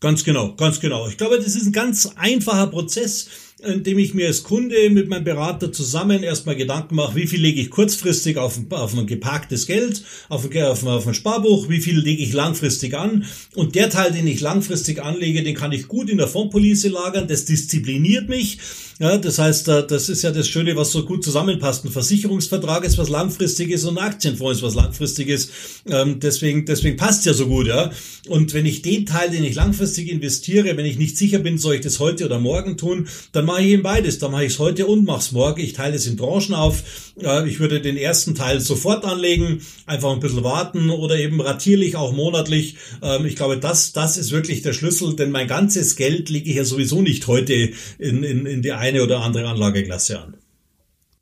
Ganz 0.00 0.24
genau, 0.24 0.54
ganz 0.54 0.80
genau. 0.80 1.08
Ich 1.08 1.18
glaube, 1.18 1.36
das 1.36 1.54
ist 1.54 1.66
ein 1.66 1.72
ganz 1.72 2.10
einfacher 2.16 2.68
Prozess 2.68 3.28
indem 3.62 3.98
ich 3.98 4.14
mir 4.14 4.26
als 4.26 4.42
Kunde 4.42 4.90
mit 4.90 5.08
meinem 5.08 5.24
Berater 5.24 5.72
zusammen 5.72 6.22
erstmal 6.22 6.56
Gedanken 6.56 6.94
mache, 6.94 7.16
wie 7.16 7.26
viel 7.26 7.40
lege 7.40 7.60
ich 7.60 7.70
kurzfristig 7.70 8.36
auf, 8.36 8.58
auf 8.70 8.96
ein 8.96 9.06
geparktes 9.06 9.66
Geld, 9.66 10.02
auf 10.28 10.50
ein, 10.50 10.62
auf, 10.62 10.82
ein, 10.82 10.88
auf 10.88 11.06
ein 11.06 11.14
Sparbuch, 11.14 11.68
wie 11.68 11.80
viel 11.80 11.98
lege 11.98 12.22
ich 12.22 12.32
langfristig 12.32 12.94
an. 12.94 13.24
Und 13.54 13.74
der 13.74 13.90
Teil, 13.90 14.12
den 14.12 14.26
ich 14.26 14.40
langfristig 14.40 15.02
anlege, 15.02 15.42
den 15.42 15.54
kann 15.54 15.72
ich 15.72 15.88
gut 15.88 16.08
in 16.08 16.18
der 16.18 16.28
Fondpolice 16.28 16.88
lagern, 16.88 17.28
das 17.28 17.44
diszipliniert 17.44 18.28
mich. 18.28 18.58
Ja, 19.00 19.16
das 19.16 19.38
heißt, 19.38 19.66
das 19.66 20.10
ist 20.10 20.20
ja 20.20 20.30
das 20.30 20.46
Schöne, 20.46 20.76
was 20.76 20.92
so 20.92 21.06
gut 21.06 21.24
zusammenpasst. 21.24 21.86
Ein 21.86 21.90
Versicherungsvertrag 21.90 22.84
ist 22.84 22.98
was 22.98 23.08
langfristiges 23.08 23.84
und 23.84 23.96
ein 23.96 24.04
Aktienfonds 24.04 24.58
ist 24.58 24.62
was 24.62 24.74
langfristiges. 24.74 25.48
Ähm, 25.86 26.20
deswegen, 26.20 26.66
deswegen 26.66 26.98
passt 26.98 27.24
ja 27.24 27.32
so 27.32 27.46
gut, 27.46 27.66
ja. 27.66 27.90
Und 28.28 28.52
wenn 28.52 28.66
ich 28.66 28.82
den 28.82 29.06
Teil, 29.06 29.30
den 29.30 29.42
ich 29.42 29.54
langfristig 29.54 30.10
investiere, 30.10 30.76
wenn 30.76 30.84
ich 30.84 30.98
nicht 30.98 31.16
sicher 31.16 31.38
bin, 31.38 31.56
soll 31.56 31.76
ich 31.76 31.80
das 31.80 31.98
heute 31.98 32.26
oder 32.26 32.38
morgen 32.38 32.76
tun, 32.76 33.08
dann 33.32 33.46
mache 33.50 33.62
ich 33.62 33.68
eben 33.68 33.82
beides. 33.82 34.18
Dann 34.18 34.30
mache 34.30 34.44
ich 34.44 34.52
es 34.52 34.58
heute 34.58 34.86
und 34.86 35.04
mache 35.04 35.18
es 35.18 35.32
morgen. 35.32 35.60
Ich 35.60 35.72
teile 35.72 35.96
es 35.96 36.06
in 36.06 36.16
Branchen 36.16 36.54
auf. 36.54 37.14
Ich 37.46 37.60
würde 37.60 37.80
den 37.80 37.96
ersten 37.96 38.34
Teil 38.34 38.60
sofort 38.60 39.04
anlegen, 39.04 39.60
einfach 39.86 40.12
ein 40.12 40.20
bisschen 40.20 40.44
warten 40.44 40.90
oder 40.90 41.16
eben 41.16 41.40
ratierlich, 41.40 41.96
auch 41.96 42.12
monatlich. 42.12 42.76
Ähm, 43.02 43.26
ich 43.26 43.36
glaube, 43.36 43.58
das, 43.58 43.92
das 43.92 44.16
ist 44.16 44.30
wirklich 44.30 44.62
der 44.62 44.72
Schlüssel, 44.72 45.16
denn 45.16 45.30
mein 45.30 45.48
ganzes 45.48 45.96
Geld 45.96 46.30
lege 46.30 46.48
ich 46.48 46.56
ja 46.56 46.64
sowieso 46.64 47.02
nicht 47.02 47.26
heute 47.26 47.72
in, 47.98 48.22
in, 48.22 48.46
in 48.46 48.62
die 48.62 48.72
eine 48.72 49.02
oder 49.02 49.20
andere 49.20 49.48
Anlageklasse 49.48 50.20
an. 50.20 50.36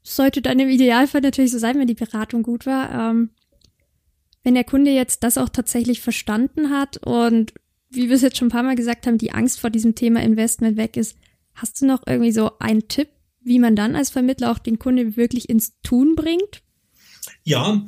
Sollte 0.03 0.43
dann 0.43 0.61
im 0.61 0.69
Idealfall 0.69 1.21
natürlich 1.21 1.51
so 1.51 1.59
sein, 1.59 1.79
wenn 1.79 1.87
die 1.87 1.95
Beratung 1.95 2.43
gut 2.43 2.67
war. 2.67 3.11
Ähm, 3.11 3.31
wenn 4.45 4.55
der 4.55 4.65
Kunde 4.65 4.91
jetzt 4.91 5.25
das 5.25 5.39
auch 5.39 5.49
tatsächlich 5.49 6.01
verstanden 6.01 6.71
hat 6.71 6.99
und 6.99 7.53
wie 7.91 8.09
wir 8.09 8.17
es 8.17 8.23
jetzt 8.23 8.37
schon 8.37 8.49
ein 8.49 8.53
paar 8.53 8.63
Mal 8.63 8.77
gesagt 8.77 9.07
haben, 9.07 9.19
die 9.19 9.33
Angst 9.33 9.61
vor 9.61 9.71
diesem 9.71 9.95
Thema 9.95 10.23
Investment 10.23 10.77
weg 10.77 10.97
ist, 10.97 11.17
Hast 11.61 11.81
du 11.81 11.87
noch 11.87 12.03
irgendwie 12.07 12.31
so 12.31 12.53
einen 12.61 12.87
Tipp, 12.87 13.09
wie 13.41 13.59
man 13.59 13.75
dann 13.75 13.97
als 13.97 14.11
Vermittler 14.11 14.53
auch 14.53 14.59
den 14.59 14.79
Kunde 14.79 15.17
wirklich 15.17 15.49
ins 15.49 15.73
Tun 15.83 16.15
bringt? 16.15 16.63
Ja, 17.43 17.85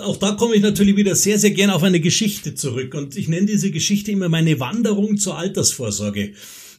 auch 0.00 0.16
da 0.16 0.32
komme 0.32 0.54
ich 0.54 0.62
natürlich 0.62 0.96
wieder 0.96 1.14
sehr, 1.14 1.38
sehr 1.38 1.50
gerne 1.50 1.74
auf 1.74 1.82
eine 1.82 2.00
Geschichte 2.00 2.54
zurück. 2.54 2.94
Und 2.94 3.16
ich 3.16 3.28
nenne 3.28 3.46
diese 3.46 3.70
Geschichte 3.70 4.12
immer 4.12 4.30
meine 4.30 4.58
Wanderung 4.60 5.18
zur 5.18 5.36
Altersvorsorge. 5.36 6.32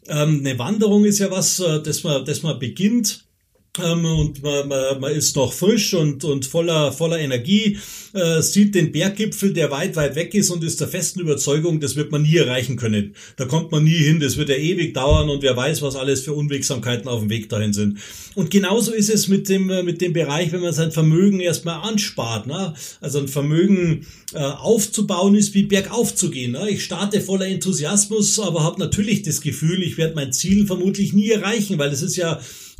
Ähm, 0.07 0.39
eine 0.39 0.57
Wanderung 0.57 1.05
ist 1.05 1.19
ja 1.19 1.29
was, 1.29 1.59
äh, 1.59 1.81
das 1.83 2.03
man, 2.03 2.25
das 2.25 2.41
man 2.41 2.57
beginnt 2.57 3.25
und 3.75 4.43
man, 4.43 4.67
man, 4.67 4.99
man 4.99 5.11
ist 5.11 5.35
noch 5.35 5.51
frisch 5.51 5.95
und, 5.95 6.23
und 6.23 6.45
voller, 6.45 6.91
voller 6.91 7.17
Energie, 7.17 7.79
äh, 8.13 8.39
sieht 8.39 8.75
den 8.75 8.91
Berggipfel, 8.91 9.51
der 9.51 9.71
weit, 9.71 9.95
weit 9.95 10.13
weg 10.13 10.35
ist 10.35 10.51
und 10.51 10.63
ist 10.63 10.79
der 10.79 10.87
festen 10.87 11.21
Überzeugung, 11.21 11.79
das 11.79 11.95
wird 11.95 12.11
man 12.11 12.21
nie 12.21 12.37
erreichen 12.37 12.75
können. 12.75 13.15
Da 13.35 13.45
kommt 13.45 13.71
man 13.71 13.83
nie 13.83 13.97
hin, 13.97 14.19
das 14.19 14.37
wird 14.37 14.49
ja 14.49 14.55
ewig 14.55 14.93
dauern 14.93 15.27
und 15.27 15.41
wer 15.41 15.57
weiß, 15.57 15.81
was 15.81 15.95
alles 15.95 16.21
für 16.21 16.33
Unwegsamkeiten 16.33 17.07
auf 17.07 17.21
dem 17.21 17.31
Weg 17.31 17.49
dahin 17.49 17.73
sind. 17.73 17.97
Und 18.35 18.51
genauso 18.51 18.93
ist 18.93 19.09
es 19.09 19.27
mit 19.27 19.49
dem, 19.49 19.71
äh, 19.71 19.81
mit 19.81 20.01
dem 20.01 20.13
Bereich, 20.13 20.51
wenn 20.51 20.61
man 20.61 20.73
sein 20.73 20.91
Vermögen 20.91 21.39
erstmal 21.39 21.81
anspart. 21.81 22.45
Ne? 22.45 22.75
Also 23.01 23.17
ein 23.17 23.27
Vermögen 23.27 24.05
äh, 24.35 24.37
aufzubauen 24.37 25.33
ist 25.33 25.55
wie 25.55 25.63
bergauf 25.63 26.13
zu 26.13 26.29
gehen. 26.29 26.51
Ne? 26.51 26.69
Ich 26.69 26.83
starte 26.83 27.21
voller 27.21 27.47
Enthusiasmus, 27.47 28.39
aber 28.39 28.63
habe 28.63 28.79
natürlich 28.79 29.23
das 29.23 29.41
Gefühl, 29.41 29.81
ich 29.81 29.97
werde 29.97 30.13
mein 30.13 30.31
Ziel 30.31 30.67
vermutlich 30.67 31.13
nie 31.13 31.31
erreichen, 31.31 31.79
weil 31.79 31.91
es 31.91 32.03
ist 32.03 32.17
ja 32.17 32.39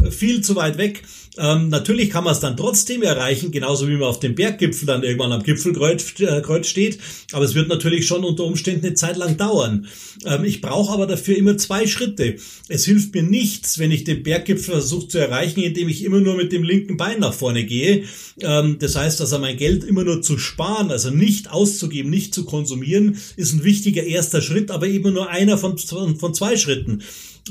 viel 0.10 0.42
zu 0.42 0.56
weit 0.56 0.78
weg. 0.78 1.04
Ähm, 1.38 1.70
natürlich 1.70 2.10
kann 2.12 2.24
man 2.24 2.34
es 2.34 2.40
dann 2.40 2.58
trotzdem 2.58 3.02
erreichen, 3.02 3.52
genauso 3.52 3.88
wie 3.88 3.94
man 3.94 4.10
auf 4.10 4.20
dem 4.20 4.36
Berggipfel 4.36 4.86
dann 4.86 5.04
irgendwann 5.04 5.32
am 5.32 5.42
Gipfelkreuz 5.44 6.20
äh, 6.20 6.64
steht. 6.64 7.00
Aber 7.32 7.44
es 7.44 7.56
wird 7.56 7.70
natürlich 7.70 8.06
schon 8.06 8.24
unter 8.24 8.44
Umständen 8.44 8.86
eine 8.86 8.96
Zeit 8.96 9.18
lang 9.18 9.38
dauern. 9.38 9.88
Ähm, 10.26 10.44
ich 10.44 10.62
brauche 10.62 10.94
aber 10.94 11.08
dafür 11.08 11.36
immer 11.36 11.58
zwei 11.58 11.88
Schritte. 11.88 12.36
Es 12.68 12.86
hilft 12.86 13.16
mir 13.16 13.24
nichts, 13.24 13.80
wenn 13.80 13.92
ich 13.92 14.04
den 14.04 14.22
Berggipfel 14.24 14.74
versuche 14.74 15.08
zu 15.08 15.18
erreichen, 15.18 15.62
indem 15.62 15.90
ich 15.90 16.04
immer 16.04 16.20
nur 16.20 16.36
mit 16.36 16.52
dem 16.52 16.64
linken 16.64 16.98
Bein 16.98 17.20
nach 17.20 17.34
vorne 17.34 17.64
gehe. 17.66 18.04
Ähm, 18.40 18.78
das 18.80 18.96
heißt, 18.96 19.20
also 19.22 19.40
mein 19.40 19.58
Geld 19.58 19.84
immer 19.84 20.04
nur 20.04 20.22
zu 20.22 20.38
sparen, 20.38 20.92
also 20.92 21.10
nicht 21.10 21.52
auszugeben, 21.52 22.12
nicht 22.12 22.36
zu 22.36 22.46
konsumieren, 22.46 23.18
ist 23.38 23.54
ein 23.54 23.64
wichtiger 23.64 24.04
erster 24.04 24.42
Schritt, 24.42 24.70
aber 24.70 24.88
eben 24.88 25.14
nur 25.14 25.30
einer 25.30 25.58
von, 25.58 25.78
von 25.78 26.34
zwei 26.34 26.58
Schritten. 26.58 27.02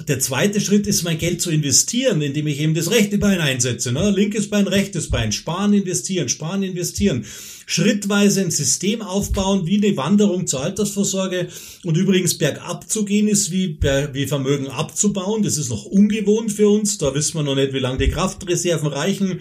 Der 0.08 0.18
zweite 0.20 0.58
Schritt 0.58 0.86
ist, 0.86 1.02
mein 1.02 1.18
Geld 1.18 1.42
zu 1.42 1.50
investieren, 1.50 2.22
indem 2.22 2.46
ich 2.46 2.60
eben 2.60 2.72
das 2.72 2.90
rechte 2.90 3.18
Bein 3.18 3.40
einsetze. 3.40 3.71
Ne? 3.92 4.10
Linkes 4.10 4.50
Bein, 4.50 4.66
rechtes 4.66 5.08
Bein. 5.08 5.32
Sparen, 5.32 5.72
investieren, 5.72 6.28
sparen, 6.28 6.62
investieren. 6.62 7.24
Schrittweise 7.66 8.40
ein 8.40 8.50
System 8.50 9.02
aufbauen, 9.02 9.66
wie 9.66 9.84
eine 9.84 9.96
Wanderung 9.96 10.46
zur 10.46 10.62
Altersvorsorge. 10.62 11.48
Und 11.84 11.96
übrigens, 11.96 12.36
bergab 12.38 12.90
zu 12.90 13.04
gehen 13.04 13.28
ist 13.28 13.50
wie, 13.50 13.78
wie 14.12 14.26
Vermögen 14.26 14.68
abzubauen. 14.68 15.42
Das 15.42 15.56
ist 15.56 15.70
noch 15.70 15.84
ungewohnt 15.84 16.52
für 16.52 16.68
uns. 16.68 16.98
Da 16.98 17.14
wissen 17.14 17.38
wir 17.38 17.42
noch 17.42 17.54
nicht, 17.54 17.72
wie 17.72 17.78
lange 17.78 17.98
die 17.98 18.08
Kraftreserven 18.08 18.88
reichen, 18.88 19.40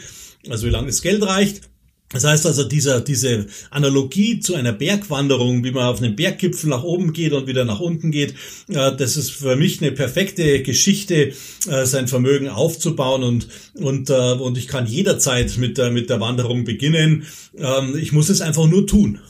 also 0.49 0.67
wie 0.67 0.71
lange 0.71 0.87
das 0.87 1.01
Geld 1.01 1.23
reicht. 1.23 1.70
Das 2.13 2.26
heißt 2.26 2.45
also, 2.45 2.65
dieser, 2.65 3.00
diese 3.00 3.47
Analogie 3.69 4.39
zu 4.39 4.56
einer 4.56 4.74
Bergwanderung, 4.74 5.63
wie 5.63 5.71
man 5.71 5.86
auf 5.86 6.02
einen 6.02 6.15
Berggipfel 6.15 6.69
nach 6.69 6.84
oben 6.84 7.13
geht 7.13 7.32
und 7.32 7.47
wieder 7.47 7.63
nach 7.63 7.80
unten 7.80 8.12
geht, 8.12 8.36
äh, 8.67 8.95
das 8.95 9.15
ist 9.15 9.32
für 9.32 9.56
mich 9.56 9.82
eine 9.82 9.93
perfekte 9.93 10.62
Geschichte, 10.62 11.34
äh, 11.69 11.86
sein 11.86 12.08
Vermögen 12.10 12.50
aufzubauen 12.50 13.24
und, 13.24 13.47
und, 13.76 14.10
äh, 14.10 14.34
und 14.34 14.58
ich 14.58 14.67
kann 14.67 14.88
jederzeit 14.88 15.58
mit 15.58 15.78
der, 15.78 15.91
mit 15.91 16.10
der 16.10 16.19
Wanderung 16.19 16.65
beginnen. 16.65 17.26
Ähm, 17.58 17.97
ich 17.97 18.12
muss 18.12 18.30
es 18.30 18.41
einfach 18.41 18.67
nur 18.67 18.86
tun. 18.86 19.21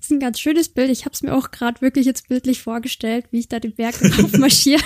Das 0.00 0.06
ist 0.06 0.12
ein 0.12 0.20
ganz 0.20 0.40
schönes 0.40 0.70
Bild. 0.70 0.90
Ich 0.90 1.04
habe 1.04 1.14
es 1.14 1.22
mir 1.22 1.34
auch 1.34 1.50
gerade 1.50 1.80
wirklich 1.82 2.06
jetzt 2.06 2.28
bildlich 2.28 2.62
vorgestellt, 2.62 3.26
wie 3.30 3.40
ich 3.40 3.48
da 3.48 3.60
den 3.60 3.74
Berg 3.74 3.96
aufmarschiere. 4.22 4.82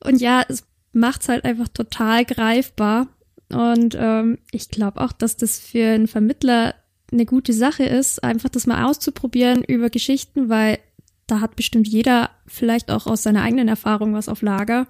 und 0.00 0.20
ja, 0.22 0.42
es 0.48 0.64
macht's 0.92 1.28
halt 1.28 1.44
einfach 1.44 1.68
total 1.68 2.24
greifbar 2.24 3.08
und 3.52 3.96
ähm, 3.98 4.38
ich 4.50 4.68
glaube 4.68 5.00
auch, 5.00 5.12
dass 5.12 5.36
das 5.36 5.58
für 5.58 5.86
einen 5.86 6.08
Vermittler 6.08 6.74
eine 7.12 7.26
gute 7.26 7.52
Sache 7.52 7.84
ist, 7.84 8.24
einfach 8.24 8.48
das 8.48 8.66
mal 8.66 8.84
auszuprobieren 8.84 9.62
über 9.64 9.90
Geschichten, 9.90 10.48
weil 10.48 10.78
da 11.26 11.40
hat 11.40 11.56
bestimmt 11.56 11.88
jeder 11.88 12.30
vielleicht 12.46 12.90
auch 12.90 13.06
aus 13.06 13.22
seiner 13.22 13.42
eigenen 13.42 13.68
Erfahrung 13.68 14.14
was 14.14 14.28
auf 14.28 14.42
Lager. 14.42 14.86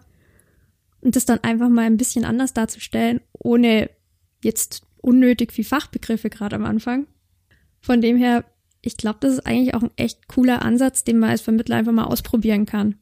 Und 1.01 1.17
das 1.17 1.25
dann 1.25 1.41
einfach 1.43 1.69
mal 1.69 1.85
ein 1.85 1.97
bisschen 1.97 2.25
anders 2.25 2.55
darzustellen, 2.55 3.21
ohne 3.33 3.91
jetzt 4.43 4.83
unnötig 4.99 5.53
viel 5.53 5.65
Fachbegriffe 5.65 6.31
gerade 6.31 6.57
am 6.57 6.65
Anfang. 6.65 7.07
Von 7.81 8.01
dem 8.01 8.17
her, 8.17 8.45
ich 8.81 8.97
glaube, 8.97 9.19
das 9.21 9.35
ist 9.35 9.47
eigentlich 9.47 9.75
auch 9.75 9.83
ein 9.83 9.91
echt 9.97 10.29
cooler 10.29 10.63
Ansatz, 10.63 11.03
den 11.03 11.19
man 11.19 11.31
als 11.31 11.41
Vermittler 11.41 11.77
einfach 11.77 11.93
mal 11.93 12.05
ausprobieren 12.05 12.67
kann. 12.67 12.97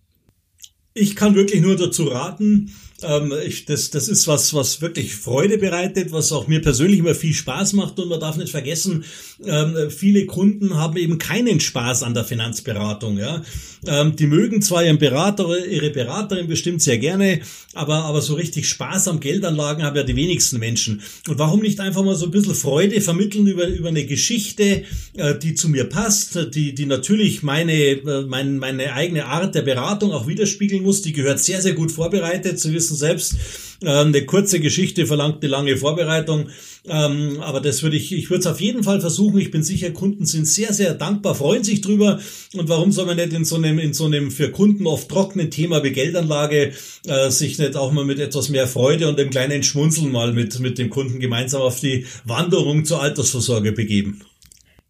Ich 0.93 1.15
kann 1.15 1.35
wirklich 1.35 1.61
nur 1.63 1.77
dazu 1.77 2.05
raten, 2.09 2.73
ähm, 3.03 3.33
ich, 3.45 3.65
das, 3.65 3.91
das 3.91 4.09
ist 4.09 4.27
was, 4.27 4.55
was 4.55 4.81
wirklich 4.81 5.15
Freude 5.15 5.59
bereitet, 5.59 6.13
was 6.13 6.33
auch 6.33 6.47
mir 6.47 6.61
persönlich 6.61 6.99
immer 6.99 7.15
viel 7.15 7.35
Spaß 7.35 7.73
macht. 7.75 7.99
Und 7.99 8.09
man 8.09 8.21
darf 8.21 8.37
nicht 8.37 8.51
vergessen, 8.51 9.05
ähm, 9.45 9.91
viele 9.91 10.27
Kunden 10.27 10.77
haben 10.77 10.97
eben 10.97 11.19
keinen 11.19 11.61
Spaß 11.61 12.03
an 12.03 12.15
der 12.15 12.25
Finanzberatung. 12.25 13.19
Ja? 13.19 13.43
Ähm, 13.87 14.17
die 14.17 14.27
mögen 14.27 14.63
zwar 14.63 14.85
ihren 14.85 14.99
Berater, 14.99 15.67
ihre 15.67 15.91
Beraterin 15.91 16.49
bestimmt 16.49 16.83
sehr 16.83 16.99
gerne, 16.99 17.41
aber, 17.75 18.05
aber 18.05 18.21
so 18.21 18.35
richtig 18.35 18.69
Spaß 18.69 19.09
am 19.09 19.21
Geldanlagen 19.21 19.85
haben 19.85 19.97
ja 19.97 20.03
die 20.03 20.17
wenigsten 20.17 20.59
Menschen. 20.59 21.03
Und 21.29 21.39
warum 21.39 21.61
nicht 21.61 21.81
einfach 21.81 22.05
mal 22.05 22.17
so 22.17 22.27
ein 22.27 22.31
bisschen 22.31 22.55
Freude 22.55 23.01
vermitteln 23.01 23.47
über, 23.47 23.67
über 23.67 23.89
eine 23.89 24.05
Geschichte, 24.05 24.85
äh, 25.15 25.39
die 25.39 25.55
zu 25.55 25.69
mir 25.69 25.85
passt, 25.85 26.55
die, 26.55 26.75
die 26.75 26.87
natürlich 26.87 27.43
meine, 27.43 27.73
äh, 27.73 28.23
meine, 28.27 28.51
meine 28.51 28.93
eigene 28.93 29.27
Art 29.27 29.55
der 29.55 29.63
Beratung 29.63 30.13
auch 30.13 30.27
widerspiegeln 30.27 30.80
muss. 30.83 31.03
Die 31.03 31.13
gehört 31.13 31.41
sehr, 31.41 31.61
sehr 31.61 31.75
gut 31.75 31.93
vorbereitet. 31.93 32.61
zu 32.61 32.73
wissen, 32.73 32.97
selbst, 32.97 33.37
äh, 33.83 33.89
eine 33.89 34.25
kurze 34.27 34.61
Geschichte 34.61 35.07
verlangt 35.07 35.43
eine 35.43 35.51
lange 35.51 35.77
Vorbereitung. 35.77 36.49
Ähm, 36.87 37.41
aber 37.41 37.61
das 37.61 37.83
würde 37.83 37.97
ich, 37.97 38.13
ich 38.13 38.31
würde 38.31 38.41
es 38.41 38.47
auf 38.47 38.61
jeden 38.61 38.83
Fall 38.83 39.01
versuchen. 39.01 39.39
Ich 39.39 39.51
bin 39.51 39.63
sicher, 39.63 39.91
Kunden 39.91 40.27
sind 40.27 40.47
sehr, 40.47 40.73
sehr 40.73 40.95
dankbar, 40.95 41.35
freuen 41.35 41.65
sich 41.65 41.81
drüber. 41.81 42.21
Und 42.55 42.69
warum 42.69 42.93
soll 42.93 43.07
man 43.07 43.17
nicht 43.17 43.33
in 43.33 43.45
so 43.45 43.57
einem, 43.57 43.79
in 43.79 43.93
so 43.93 44.07
einem 44.07 44.31
für 44.31 44.51
Kunden 44.51 44.87
oft 44.87 45.09
trockenen 45.09 45.51
Thema 45.51 45.83
wie 45.83 45.93
Geldanlage 45.93 46.73
äh, 47.07 47.31
sich 47.31 47.59
nicht 47.59 47.77
auch 47.77 47.93
mal 47.93 48.05
mit 48.05 48.19
etwas 48.19 48.49
mehr 48.49 48.67
Freude 48.67 49.09
und 49.09 49.19
einem 49.19 49.31
kleinen 49.31 49.63
Schmunzeln 49.63 50.11
mal 50.11 50.33
mit, 50.33 50.59
mit 50.61 50.79
dem 50.79 50.91
Kunden 50.91 51.21
gemeinsam 51.21 51.63
auf 51.63 51.81
die 51.81 52.07
Wanderung 52.25 52.85
zur 52.85 53.03
Altersvorsorge 53.03 53.73
begeben? 53.73 54.23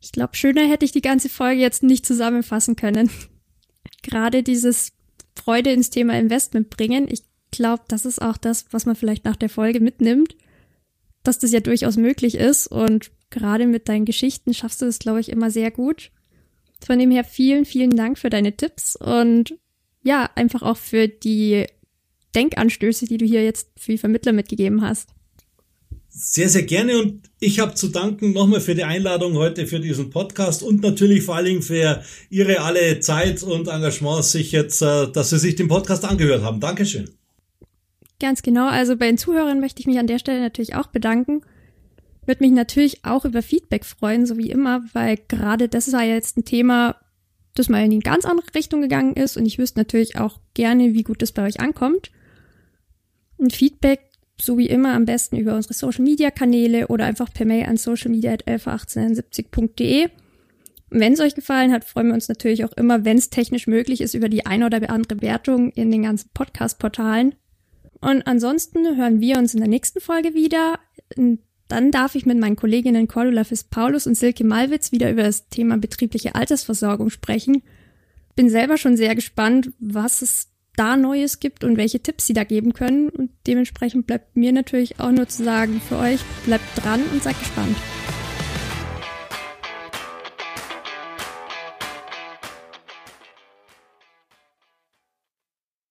Ich 0.01 0.13
glaube, 0.13 0.37
schöner 0.37 0.69
hätte 0.69 0.85
ich 0.85 0.93
die 0.93 1.03
ganze 1.03 1.29
Folge 1.29 1.61
jetzt 1.61 1.83
nicht 1.83 2.07
zusammenfassen 2.07 2.77
können. 2.77 3.11
Gerade 4.03 4.43
dieses 4.43 4.93
Freude 5.43 5.73
ins 5.73 5.91
Thema 5.91 6.19
Investment 6.19 6.71
bringen. 6.71 7.07
Ich 7.11 7.23
glaube, 7.51 7.83
das 7.89 8.05
ist 8.05 8.21
auch 8.21 8.37
das, 8.37 8.67
was 8.71 8.87
man 8.87 8.97
vielleicht 8.97 9.25
nach 9.25 9.37
der 9.37 9.49
Folge 9.49 9.81
mitnimmt, 9.81 10.37
dass 11.23 11.39
das 11.39 11.53
ja 11.53 11.61
durchaus 11.61 11.97
möglich 11.97 12.37
ist 12.37 12.67
und 12.67 13.11
gerade 13.31 13.67
mit 13.67 13.89
deinen 13.89 14.05
Geschichten 14.05 14.55
schaffst 14.55 14.83
du 14.83 14.87
das, 14.87 14.99
glaube 14.99 15.21
ich, 15.21 15.29
immer 15.29 15.51
sehr 15.51 15.71
gut. 15.71 16.11
Von 16.85 16.99
dem 16.99 17.11
her 17.11 17.25
vielen, 17.25 17.65
vielen 17.65 17.97
Dank 17.97 18.19
für 18.19 18.31
deine 18.31 18.57
Tipps 18.57 18.97
und 18.97 19.59
ja, 20.03 20.31
einfach 20.35 20.63
auch 20.63 20.79
für 20.79 21.09
die 21.09 21.67
Denkanstöße, 22.35 23.07
die 23.07 23.19
du 23.19 23.27
hier 23.27 23.45
jetzt 23.45 23.69
für 23.77 23.93
die 23.93 23.99
Vermittler 23.99 24.33
mitgegeben 24.33 24.83
hast. 24.83 25.11
Sehr, 26.13 26.49
sehr 26.49 26.65
gerne 26.65 26.99
und 26.99 27.23
ich 27.39 27.61
habe 27.61 27.75
zu 27.75 27.89
danken 27.89 28.33
nochmal 28.33 28.61
für 28.61 28.75
die 28.75 28.83
Einladung 28.83 29.35
heute 29.35 29.69
für 29.69 29.79
diesen 29.79 30.11
Podcast 30.11 30.63
und 30.63 30.83
natürlich 30.83 31.23
vor 31.23 31.37
allen 31.37 31.47
Dingen 31.47 31.63
für 31.63 32.03
Ihre 32.29 32.61
alle 32.61 32.99
Zeit 32.99 33.45
und 33.45 33.69
Engagement, 33.69 34.25
sich 34.25 34.51
jetzt, 34.51 34.83
äh, 34.83 35.07
dass 35.11 35.31
Sie 35.31 35.39
sich 35.39 35.55
den 35.55 35.69
Podcast 35.69 36.05
angehört 36.05 36.43
haben. 36.43 36.59
Dankeschön. 36.59 37.11
Ganz 38.19 38.43
genau. 38.43 38.69
Also 38.69 38.97
bei 38.97 39.07
den 39.07 39.19
Zuhörern 39.19 39.61
möchte 39.61 39.81
ich 39.81 39.87
mich 39.87 39.99
an 39.99 40.09
der 40.09 40.19
Stelle 40.19 40.41
natürlich 40.41 40.75
auch 40.75 40.89
bedanken. 40.89 41.43
Würde 42.27 42.45
mich 42.45 42.53
natürlich 42.53 43.05
auch 43.05 43.25
über 43.25 43.41
Feedback 43.41 43.85
freuen, 43.85 44.27
so 44.27 44.37
wie 44.37 44.51
immer, 44.51 44.83
weil 44.93 45.17
gerade 45.29 45.69
das 45.69 45.93
war 45.93 46.03
jetzt 46.03 46.37
ein 46.37 46.45
Thema, 46.45 46.97
das 47.55 47.69
mal 47.69 47.85
in 47.85 47.93
eine 47.93 48.01
ganz 48.01 48.25
andere 48.25 48.53
Richtung 48.55 48.83
gegangen 48.83 49.15
ist 49.15 49.37
und 49.37 49.47
ich 49.47 49.59
wüsste 49.59 49.79
natürlich 49.79 50.19
auch 50.19 50.41
gerne, 50.55 50.93
wie 50.93 51.03
gut 51.03 51.23
das 51.23 51.33
bei 51.33 51.47
euch 51.47 51.61
ankommt. 51.61 52.11
Und 53.39 53.55
Feedback, 53.55 54.10
so 54.41 54.57
wie 54.59 54.69
immer, 54.69 54.95
am 54.95 55.05
besten 55.05 55.37
über 55.37 55.55
unsere 55.55 55.75
Social 55.75 56.05
Media 56.05 56.31
Kanäle 56.31 56.87
oder 56.89 57.05
einfach 57.07 57.33
per 57.33 57.47
Mail 57.47 57.67
an 57.67 57.77
socialmedia.111870.de. 57.77 60.09
Wenn 60.91 61.13
es 61.13 61.21
euch 61.21 61.37
gefallen 61.37 61.73
hat, 61.73 61.85
freuen 61.85 62.09
wir 62.09 62.15
uns 62.15 62.29
natürlich 62.29 62.65
auch 62.65 62.73
immer, 62.73 63.05
wenn 63.05 63.17
es 63.17 63.31
technisch 63.31 63.69
möglich 63.69 64.01
ist, 64.01 64.15
über 64.15 64.29
die 64.29 64.47
eine 64.47 64.67
oder 64.67 64.91
andere 64.91 65.23
Wertung 65.23 65.71
in 65.71 65.93
den 65.93 66.03
ganzen 66.03 66.31
Podcast-Portalen. 66.35 67.37
Und 68.01 68.27
ansonsten 68.27 68.97
hören 68.97 69.21
wir 69.21 69.39
uns 69.39 69.55
in 69.55 69.61
der 69.61 69.69
nächsten 69.69 70.01
Folge 70.01 70.35
wieder. 70.35 70.81
Dann 71.17 71.93
darf 71.93 72.17
ich 72.17 72.27
mit 72.27 72.39
meinen 72.39 72.57
Kolleginnen 72.57 73.07
Cordula 73.07 73.45
Fist-Paulus 73.45 74.09
und 74.09 74.17
Silke 74.17 74.43
Malwitz 74.43 74.91
wieder 74.91 75.09
über 75.11 75.23
das 75.23 75.49
Thema 75.49 75.79
betriebliche 75.79 76.35
Altersversorgung 76.35 77.11
sprechen. 77.11 77.63
Bin 78.35 78.49
selber 78.49 78.77
schon 78.77 78.97
sehr 78.97 79.15
gespannt, 79.15 79.71
was 79.79 80.23
es 80.23 80.49
da 80.77 80.97
Neues 80.97 81.41
gibt 81.41 81.65
und 81.65 81.77
welche 81.77 82.01
Tipps 82.01 82.27
sie 82.27 82.33
da 82.33 82.45
geben 82.45 82.73
können. 82.73 83.09
Und 83.09 83.31
dementsprechend 83.47 84.07
bleibt 84.07 84.37
mir 84.37 84.53
natürlich 84.53 85.01
auch 85.01 85.11
nur 85.11 85.29
zu 85.29 85.45
sagen, 85.45 85.81
für 85.81 85.99
euch 85.99 86.21
bleibt 86.47 86.65
dran 86.77 87.03
und 87.13 87.23
seid 87.23 87.39
gespannt. 87.39 87.77